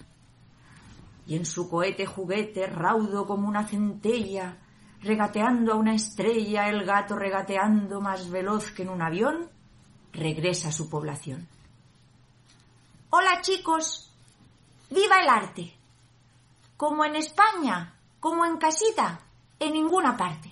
Y 1.26 1.36
en 1.36 1.46
su 1.46 1.68
cohete 1.68 2.06
juguete, 2.06 2.66
raudo 2.66 3.26
como 3.26 3.48
una 3.48 3.66
centella, 3.66 4.58
regateando 5.00 5.72
a 5.72 5.76
una 5.76 5.94
estrella, 5.94 6.68
el 6.68 6.84
gato 6.84 7.16
regateando 7.16 8.00
más 8.00 8.30
veloz 8.30 8.70
que 8.72 8.82
en 8.82 8.90
un 8.90 9.02
avión, 9.02 9.50
regresa 10.12 10.68
a 10.68 10.72
su 10.72 10.88
población. 10.88 11.48
Hola 13.14 13.42
chicos, 13.42 14.10
viva 14.88 15.20
el 15.20 15.28
arte. 15.28 15.70
Como 16.78 17.04
en 17.04 17.14
España, 17.16 17.92
como 18.18 18.46
en 18.46 18.56
casita, 18.56 19.20
en 19.60 19.74
ninguna 19.74 20.16
parte. 20.16 20.50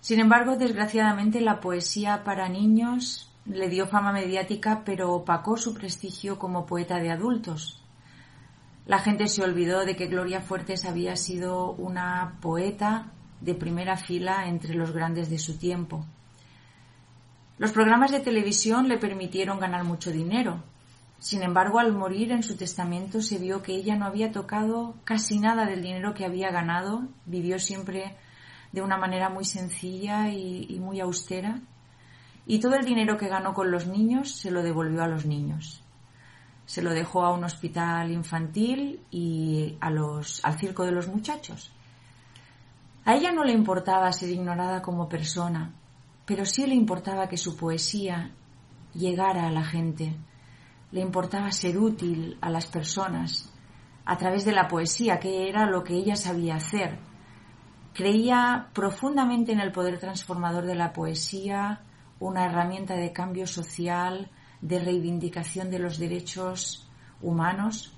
Sin 0.00 0.18
embargo, 0.18 0.56
desgraciadamente, 0.56 1.42
la 1.42 1.60
poesía 1.60 2.24
para 2.24 2.48
niños 2.48 3.30
le 3.44 3.68
dio 3.68 3.86
fama 3.86 4.12
mediática, 4.12 4.80
pero 4.82 5.12
opacó 5.12 5.58
su 5.58 5.74
prestigio 5.74 6.38
como 6.38 6.64
poeta 6.64 6.96
de 7.00 7.10
adultos. 7.10 7.84
La 8.86 8.98
gente 8.98 9.28
se 9.28 9.42
olvidó 9.42 9.84
de 9.84 9.96
que 9.96 10.06
Gloria 10.06 10.40
Fuertes 10.40 10.86
había 10.86 11.16
sido 11.16 11.72
una 11.72 12.38
poeta 12.40 13.12
de 13.42 13.54
primera 13.54 13.98
fila 13.98 14.48
entre 14.48 14.72
los 14.72 14.92
grandes 14.92 15.28
de 15.28 15.38
su 15.38 15.58
tiempo. 15.58 16.02
Los 17.58 17.72
programas 17.72 18.10
de 18.10 18.20
televisión 18.20 18.88
le 18.88 18.96
permitieron 18.96 19.60
ganar 19.60 19.84
mucho 19.84 20.10
dinero. 20.10 20.62
Sin 21.20 21.42
embargo, 21.42 21.78
al 21.78 21.92
morir 21.92 22.32
en 22.32 22.42
su 22.42 22.56
testamento 22.56 23.20
se 23.20 23.36
vio 23.36 23.62
que 23.62 23.74
ella 23.74 23.94
no 23.94 24.06
había 24.06 24.32
tocado 24.32 24.94
casi 25.04 25.38
nada 25.38 25.66
del 25.66 25.82
dinero 25.82 26.14
que 26.14 26.24
había 26.24 26.50
ganado, 26.50 27.02
vivió 27.26 27.58
siempre 27.58 28.16
de 28.72 28.80
una 28.80 28.96
manera 28.96 29.28
muy 29.28 29.44
sencilla 29.44 30.30
y, 30.30 30.78
muy 30.80 30.98
austera. 30.98 31.60
Y 32.46 32.58
todo 32.58 32.74
el 32.74 32.86
dinero 32.86 33.18
que 33.18 33.28
ganó 33.28 33.52
con 33.52 33.70
los 33.70 33.86
niños 33.86 34.30
se 34.34 34.50
lo 34.50 34.62
devolvió 34.62 35.02
a 35.02 35.08
los 35.08 35.26
niños. 35.26 35.82
Se 36.64 36.80
lo 36.80 36.94
dejó 36.94 37.22
a 37.26 37.34
un 37.34 37.44
hospital 37.44 38.10
infantil 38.10 39.04
y 39.10 39.76
a 39.78 39.90
los, 39.90 40.42
al 40.42 40.58
circo 40.58 40.86
de 40.86 40.92
los 40.92 41.06
muchachos. 41.06 41.70
A 43.04 43.14
ella 43.14 43.30
no 43.30 43.44
le 43.44 43.52
importaba 43.52 44.10
ser 44.14 44.30
ignorada 44.30 44.80
como 44.80 45.06
persona, 45.06 45.70
pero 46.24 46.46
sí 46.46 46.66
le 46.66 46.74
importaba 46.74 47.28
que 47.28 47.36
su 47.36 47.58
poesía 47.58 48.30
llegara 48.94 49.46
a 49.46 49.50
la 49.50 49.64
gente. 49.64 50.16
Le 50.92 51.00
importaba 51.00 51.52
ser 51.52 51.78
útil 51.78 52.38
a 52.40 52.50
las 52.50 52.66
personas 52.66 53.52
a 54.04 54.16
través 54.16 54.44
de 54.44 54.52
la 54.52 54.66
poesía, 54.66 55.18
que 55.18 55.48
era 55.48 55.66
lo 55.66 55.84
que 55.84 55.94
ella 55.94 56.16
sabía 56.16 56.56
hacer, 56.56 56.98
Creía 57.92 58.68
profundamente 58.72 59.52
en 59.52 59.60
el 59.60 59.72
poder 59.72 59.98
transformador 59.98 60.64
de 60.64 60.76
la 60.76 60.92
poesía, 60.92 61.80
una 62.20 62.46
herramienta 62.46 62.94
de 62.94 63.12
cambio 63.12 63.46
social, 63.46 64.30
de 64.60 64.78
reivindicación 64.78 65.70
de 65.70 65.80
los 65.80 65.98
derechos 65.98 66.88
humanos. 67.20 67.96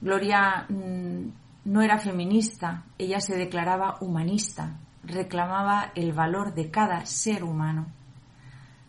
Gloria 0.00 0.66
mm, 0.68 1.28
no 1.66 1.82
era 1.82 1.98
feminista, 1.98 2.84
ella 2.98 3.20
se 3.20 3.36
declaraba 3.36 3.98
humanista, 4.00 4.80
reclamaba 5.04 5.92
el 5.94 6.12
valor 6.12 6.54
de 6.54 6.70
cada 6.70 7.06
ser 7.06 7.44
humano, 7.44 7.86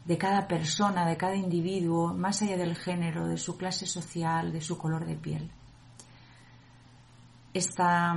de 0.05 0.17
cada 0.17 0.47
persona, 0.47 1.05
de 1.05 1.17
cada 1.17 1.35
individuo, 1.35 2.13
más 2.13 2.41
allá 2.41 2.57
del 2.57 2.75
género, 2.75 3.27
de 3.27 3.37
su 3.37 3.57
clase 3.57 3.85
social, 3.85 4.51
de 4.51 4.61
su 4.61 4.77
color 4.77 5.05
de 5.05 5.15
piel. 5.15 5.51
Esta 7.53 8.15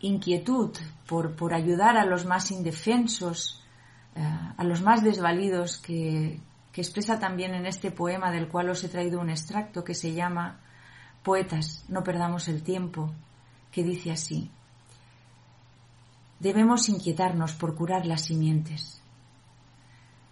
inquietud 0.00 0.76
por, 1.06 1.34
por 1.34 1.54
ayudar 1.54 1.96
a 1.96 2.04
los 2.04 2.24
más 2.24 2.50
indefensos, 2.50 3.62
eh, 4.14 4.22
a 4.56 4.64
los 4.64 4.82
más 4.82 5.02
desvalidos, 5.02 5.78
que, 5.78 6.40
que 6.72 6.80
expresa 6.80 7.18
también 7.18 7.54
en 7.54 7.66
este 7.66 7.90
poema 7.90 8.30
del 8.30 8.48
cual 8.48 8.70
os 8.70 8.82
he 8.84 8.88
traído 8.88 9.20
un 9.20 9.30
extracto 9.30 9.84
que 9.84 9.94
se 9.94 10.12
llama 10.12 10.60
Poetas, 11.22 11.84
no 11.88 12.02
perdamos 12.02 12.48
el 12.48 12.62
tiempo, 12.62 13.12
que 13.70 13.82
dice 13.82 14.10
así. 14.12 14.50
Debemos 16.40 16.88
inquietarnos 16.88 17.54
por 17.54 17.74
curar 17.74 18.06
las 18.06 18.22
simientes, 18.22 19.02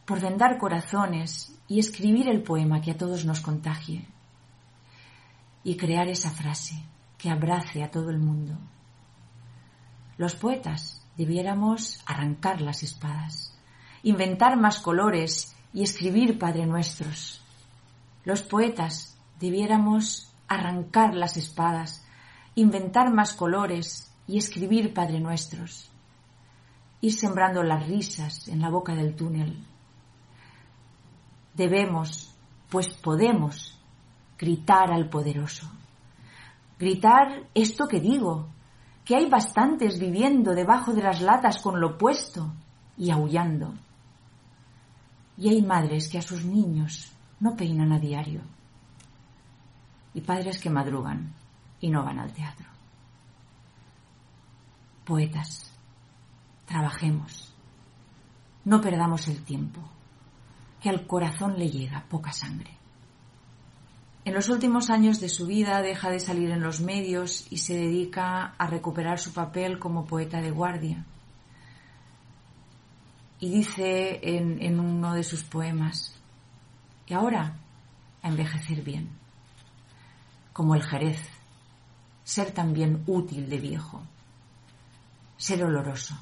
por 0.07 0.21
vendar 0.21 0.57
corazones 0.59 1.55
y 1.69 1.79
escribir 1.79 2.29
el 2.29 2.43
poema 2.43 2.81
que 2.81 2.93
a 2.93 2.97
todos 2.97 3.25
nos 3.25 3.41
contagie 3.41 4.07
y 5.63 5.77
crear 5.77 6.09
esa 6.09 6.31
frase 6.31 6.83
que 7.19 7.29
abrace 7.29 7.83
a 7.83 7.91
todo 7.91 8.11
el 8.11 8.19
mundo 8.19 8.57
los 10.19 10.35
poetas 10.35 11.05
debiéramos 11.17 12.03
arrancar 12.07 12.63
las 12.63 12.83
espadas, 12.83 13.55
inventar 14.03 14.57
más 14.57 14.81
colores 14.81 15.55
y 15.75 15.83
escribir 15.83 16.39
Padre 16.39 16.65
Nuestros. 16.67 17.43
Los 18.25 18.41
poetas 18.43 19.19
debiéramos 19.39 20.33
arrancar 20.49 21.15
las 21.15 21.37
espadas, 21.37 22.07
inventar 22.55 23.13
más 23.13 23.35
colores 23.35 24.11
y 24.27 24.39
escribir 24.39 24.95
Padre 24.95 25.21
Nuestros. 25.21 25.91
Ir 27.03 27.13
sembrando 27.13 27.63
las 27.63 27.87
risas 27.87 28.49
en 28.49 28.63
la 28.63 28.71
boca 28.71 28.95
del 28.95 29.15
túnel. 29.15 29.67
Debemos, 31.57 32.35
pues 32.69 32.89
podemos, 32.89 33.79
gritar 34.39 34.93
al 34.93 35.09
poderoso. 35.09 35.67
Gritar 36.79 37.49
esto 37.55 37.89
que 37.89 38.01
digo, 38.01 38.49
que 39.05 39.17
hay 39.17 39.31
bastantes 39.31 39.99
viviendo 39.99 40.55
debajo 40.55 40.93
de 40.93 41.03
las 41.03 41.23
latas 41.23 41.63
con 41.63 41.81
lo 41.81 41.97
puesto 41.97 42.53
y 42.99 43.11
aullando. 43.11 43.73
Y 45.39 45.49
hay 45.49 45.63
madres 45.63 46.09
que 46.09 46.19
a 46.19 46.23
sus 46.23 46.45
niños 46.45 47.13
no 47.41 47.57
peinan 47.57 47.93
a 47.93 47.99
diario. 47.99 48.43
Y 50.13 50.21
padres 50.21 50.59
que 50.59 50.71
madrugan 50.71 51.33
y 51.81 51.89
no 51.89 52.05
van 52.05 52.19
al 52.19 52.33
teatro. 52.33 52.67
Poetas, 55.05 55.73
trabajemos. 56.67 57.55
No 58.65 58.81
perdamos 58.81 59.29
el 59.29 59.45
tiempo, 59.45 59.81
que 60.87 60.91
al 60.91 61.05
corazón 61.05 61.59
le 61.59 61.69
llega 61.69 62.07
poca 62.09 62.33
sangre. 62.33 62.71
En 64.25 64.33
los 64.33 64.49
últimos 64.49 64.89
años 64.89 65.19
de 65.19 65.29
su 65.29 65.45
vida 65.45 65.83
deja 65.83 66.11
de 66.11 66.21
salir 66.21 66.49
en 66.53 66.63
los 66.63 66.81
medios 66.81 67.49
y 67.51 67.57
se 67.57 67.75
dedica 67.75 68.55
a 68.57 68.69
recuperar 68.69 69.19
su 69.19 69.33
papel 69.33 69.81
como 69.81 70.07
poeta 70.07 70.41
de 70.41 70.53
guardia. 70.53 71.05
Y 73.41 73.51
dice 73.51 74.21
en, 74.23 74.79
uno 74.79 75.13
de 75.13 75.25
sus 75.25 75.43
poemas, 75.43 76.15
y 77.09 77.15
ahora 77.15 77.57
a 78.23 78.29
envejecer 78.29 78.85
bien, 78.85 79.09
como 80.53 80.77
el 80.77 80.85
jerez, 80.85 81.19
ser 82.23 82.53
también 82.53 83.03
útil 83.09 83.51
de 83.51 83.59
viejo, 83.59 84.03
ser 85.37 85.65
oloroso, 85.65 86.17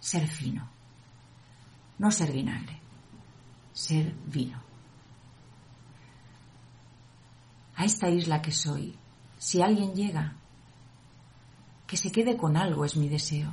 ser 0.00 0.26
fino, 0.28 0.66
no 1.98 2.10
ser 2.10 2.32
vinagre, 2.32 2.83
ser 3.74 4.14
vino. 4.26 4.64
a 7.76 7.84
esta 7.84 8.08
isla 8.08 8.40
que 8.40 8.52
soy, 8.52 8.96
si 9.38 9.62
alguien 9.62 9.94
llega, 9.94 10.34
que 11.86 11.96
se 11.96 12.10
quede 12.10 12.36
con 12.36 12.56
algo 12.56 12.84
es 12.84 12.96
mi 12.96 13.08
deseo. 13.08 13.52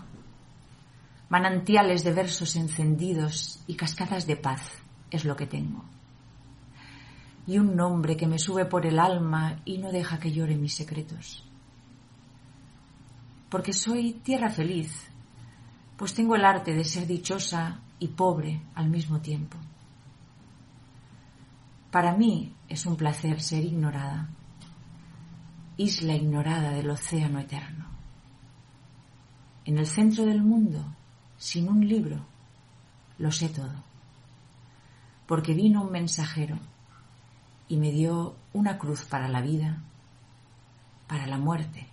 Manantiales 1.29 2.03
de 2.03 2.13
versos 2.13 2.55
encendidos 2.55 3.63
y 3.67 3.75
cascadas 3.75 4.27
de 4.27 4.35
paz 4.35 4.61
es 5.09 5.25
lo 5.25 5.35
que 5.35 5.47
tengo. 5.47 5.83
Y 7.47 7.57
un 7.57 7.75
nombre 7.75 8.15
que 8.15 8.27
me 8.27 8.37
sube 8.37 8.65
por 8.65 8.85
el 8.85 8.99
alma 8.99 9.61
y 9.65 9.77
no 9.77 9.91
deja 9.91 10.19
que 10.19 10.31
llore 10.31 10.55
mis 10.55 10.75
secretos. 10.75 11.43
Porque 13.49 13.73
soy 13.73 14.13
tierra 14.13 14.49
feliz, 14.49 15.09
pues 15.97 16.13
tengo 16.13 16.35
el 16.35 16.45
arte 16.45 16.73
de 16.73 16.83
ser 16.83 17.07
dichosa 17.07 17.79
y 17.99 18.09
pobre 18.09 18.61
al 18.75 18.89
mismo 18.89 19.19
tiempo. 19.19 19.57
Para 21.91 22.13
mí 22.13 22.55
es 22.69 22.85
un 22.85 22.95
placer 22.95 23.41
ser 23.41 23.65
ignorada, 23.65 24.29
isla 25.75 26.15
ignorada 26.15 26.71
del 26.71 26.89
océano 26.89 27.39
eterno. 27.39 27.85
En 29.65 29.77
el 29.77 29.85
centro 29.85 30.25
del 30.25 30.41
mundo, 30.41 30.85
sin 31.37 31.67
un 31.67 31.85
libro, 31.85 32.25
lo 33.17 33.29
sé 33.29 33.49
todo, 33.49 33.83
porque 35.27 35.53
vino 35.53 35.83
un 35.83 35.91
mensajero 35.91 36.57
y 37.67 37.75
me 37.75 37.91
dio 37.91 38.35
una 38.53 38.77
cruz 38.77 39.03
para 39.03 39.27
la 39.27 39.41
vida, 39.41 39.83
para 41.07 41.27
la 41.27 41.37
muerte, 41.37 41.87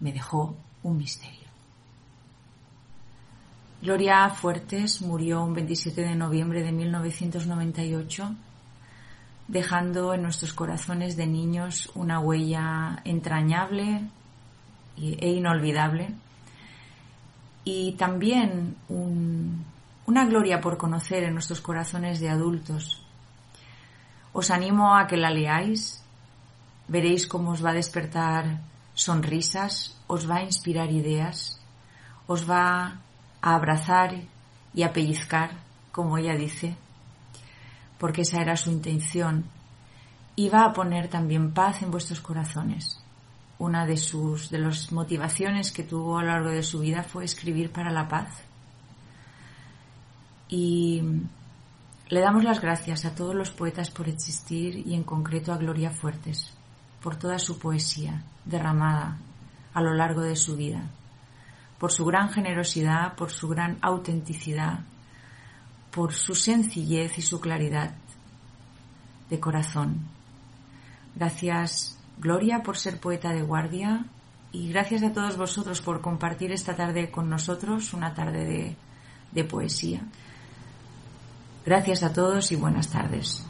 me 0.00 0.12
dejó 0.12 0.56
un 0.82 0.96
misterio. 0.96 1.46
Gloria 3.82 4.30
Fuertes 4.30 5.02
murió 5.02 5.44
un 5.44 5.52
27 5.52 6.00
de 6.00 6.14
noviembre 6.14 6.62
de 6.62 6.72
1998, 6.72 8.34
dejando 9.48 10.14
en 10.14 10.22
nuestros 10.22 10.52
corazones 10.52 11.16
de 11.16 11.26
niños 11.26 11.90
una 11.94 12.18
huella 12.18 13.00
entrañable 13.04 14.02
e 14.96 15.30
inolvidable 15.30 16.14
y 17.64 17.92
también 17.92 18.76
una 18.88 20.24
gloria 20.24 20.60
por 20.60 20.76
conocer 20.78 21.24
en 21.24 21.34
nuestros 21.34 21.60
corazones 21.60 22.20
de 22.20 22.30
adultos. 22.30 23.02
Os 24.32 24.50
animo 24.50 24.96
a 24.96 25.06
que 25.06 25.16
la 25.16 25.30
leáis, 25.30 26.02
veréis 26.88 27.26
cómo 27.26 27.50
os 27.50 27.64
va 27.64 27.70
a 27.70 27.80
despertar 27.80 28.60
sonrisas, 28.94 29.98
os 30.06 30.28
va 30.28 30.36
a 30.36 30.44
inspirar 30.44 30.90
ideas, 30.90 31.60
os 32.26 32.48
va 32.48 33.00
a 33.42 33.54
abrazar 33.54 34.14
y 34.74 34.82
a 34.82 34.92
pellizcar, 34.92 35.50
como 35.92 36.18
ella 36.18 36.34
dice, 36.34 36.76
porque 37.98 38.22
esa 38.22 38.40
era 38.40 38.56
su 38.56 38.70
intención, 38.70 39.44
y 40.34 40.48
va 40.48 40.64
a 40.64 40.72
poner 40.72 41.08
también 41.08 41.52
paz 41.52 41.82
en 41.82 41.90
vuestros 41.90 42.20
corazones 42.20 43.00
una 43.58 43.86
de 43.86 43.96
sus 43.96 44.50
de 44.50 44.58
las 44.58 44.92
motivaciones 44.92 45.72
que 45.72 45.82
tuvo 45.82 46.18
a 46.18 46.22
lo 46.22 46.28
largo 46.28 46.50
de 46.50 46.62
su 46.62 46.80
vida 46.80 47.02
fue 47.02 47.24
escribir 47.24 47.72
para 47.72 47.90
la 47.90 48.08
paz. 48.08 48.42
Y 50.48 51.02
le 52.08 52.20
damos 52.20 52.44
las 52.44 52.60
gracias 52.60 53.04
a 53.04 53.14
todos 53.14 53.34
los 53.34 53.50
poetas 53.50 53.90
por 53.90 54.08
existir 54.08 54.86
y 54.86 54.94
en 54.94 55.02
concreto 55.02 55.52
a 55.52 55.56
Gloria 55.56 55.90
Fuertes 55.90 56.52
por 57.02 57.16
toda 57.16 57.38
su 57.38 57.58
poesía 57.58 58.22
derramada 58.44 59.18
a 59.72 59.80
lo 59.80 59.94
largo 59.94 60.22
de 60.22 60.36
su 60.36 60.56
vida, 60.56 60.82
por 61.78 61.92
su 61.92 62.04
gran 62.04 62.30
generosidad, 62.30 63.14
por 63.14 63.30
su 63.30 63.48
gran 63.48 63.78
autenticidad, 63.80 64.80
por 65.96 66.12
su 66.12 66.34
sencillez 66.34 67.16
y 67.16 67.22
su 67.22 67.40
claridad 67.40 67.94
de 69.30 69.40
corazón. 69.40 70.06
Gracias 71.14 71.98
Gloria 72.18 72.62
por 72.62 72.76
ser 72.76 73.00
poeta 73.00 73.32
de 73.32 73.40
guardia 73.40 74.04
y 74.52 74.68
gracias 74.68 75.02
a 75.02 75.14
todos 75.14 75.38
vosotros 75.38 75.80
por 75.80 76.02
compartir 76.02 76.52
esta 76.52 76.76
tarde 76.76 77.10
con 77.10 77.30
nosotros, 77.30 77.94
una 77.94 78.12
tarde 78.12 78.44
de, 78.44 78.76
de 79.32 79.44
poesía. 79.44 80.02
Gracias 81.64 82.02
a 82.02 82.12
todos 82.12 82.52
y 82.52 82.56
buenas 82.56 82.90
tardes. 82.90 83.42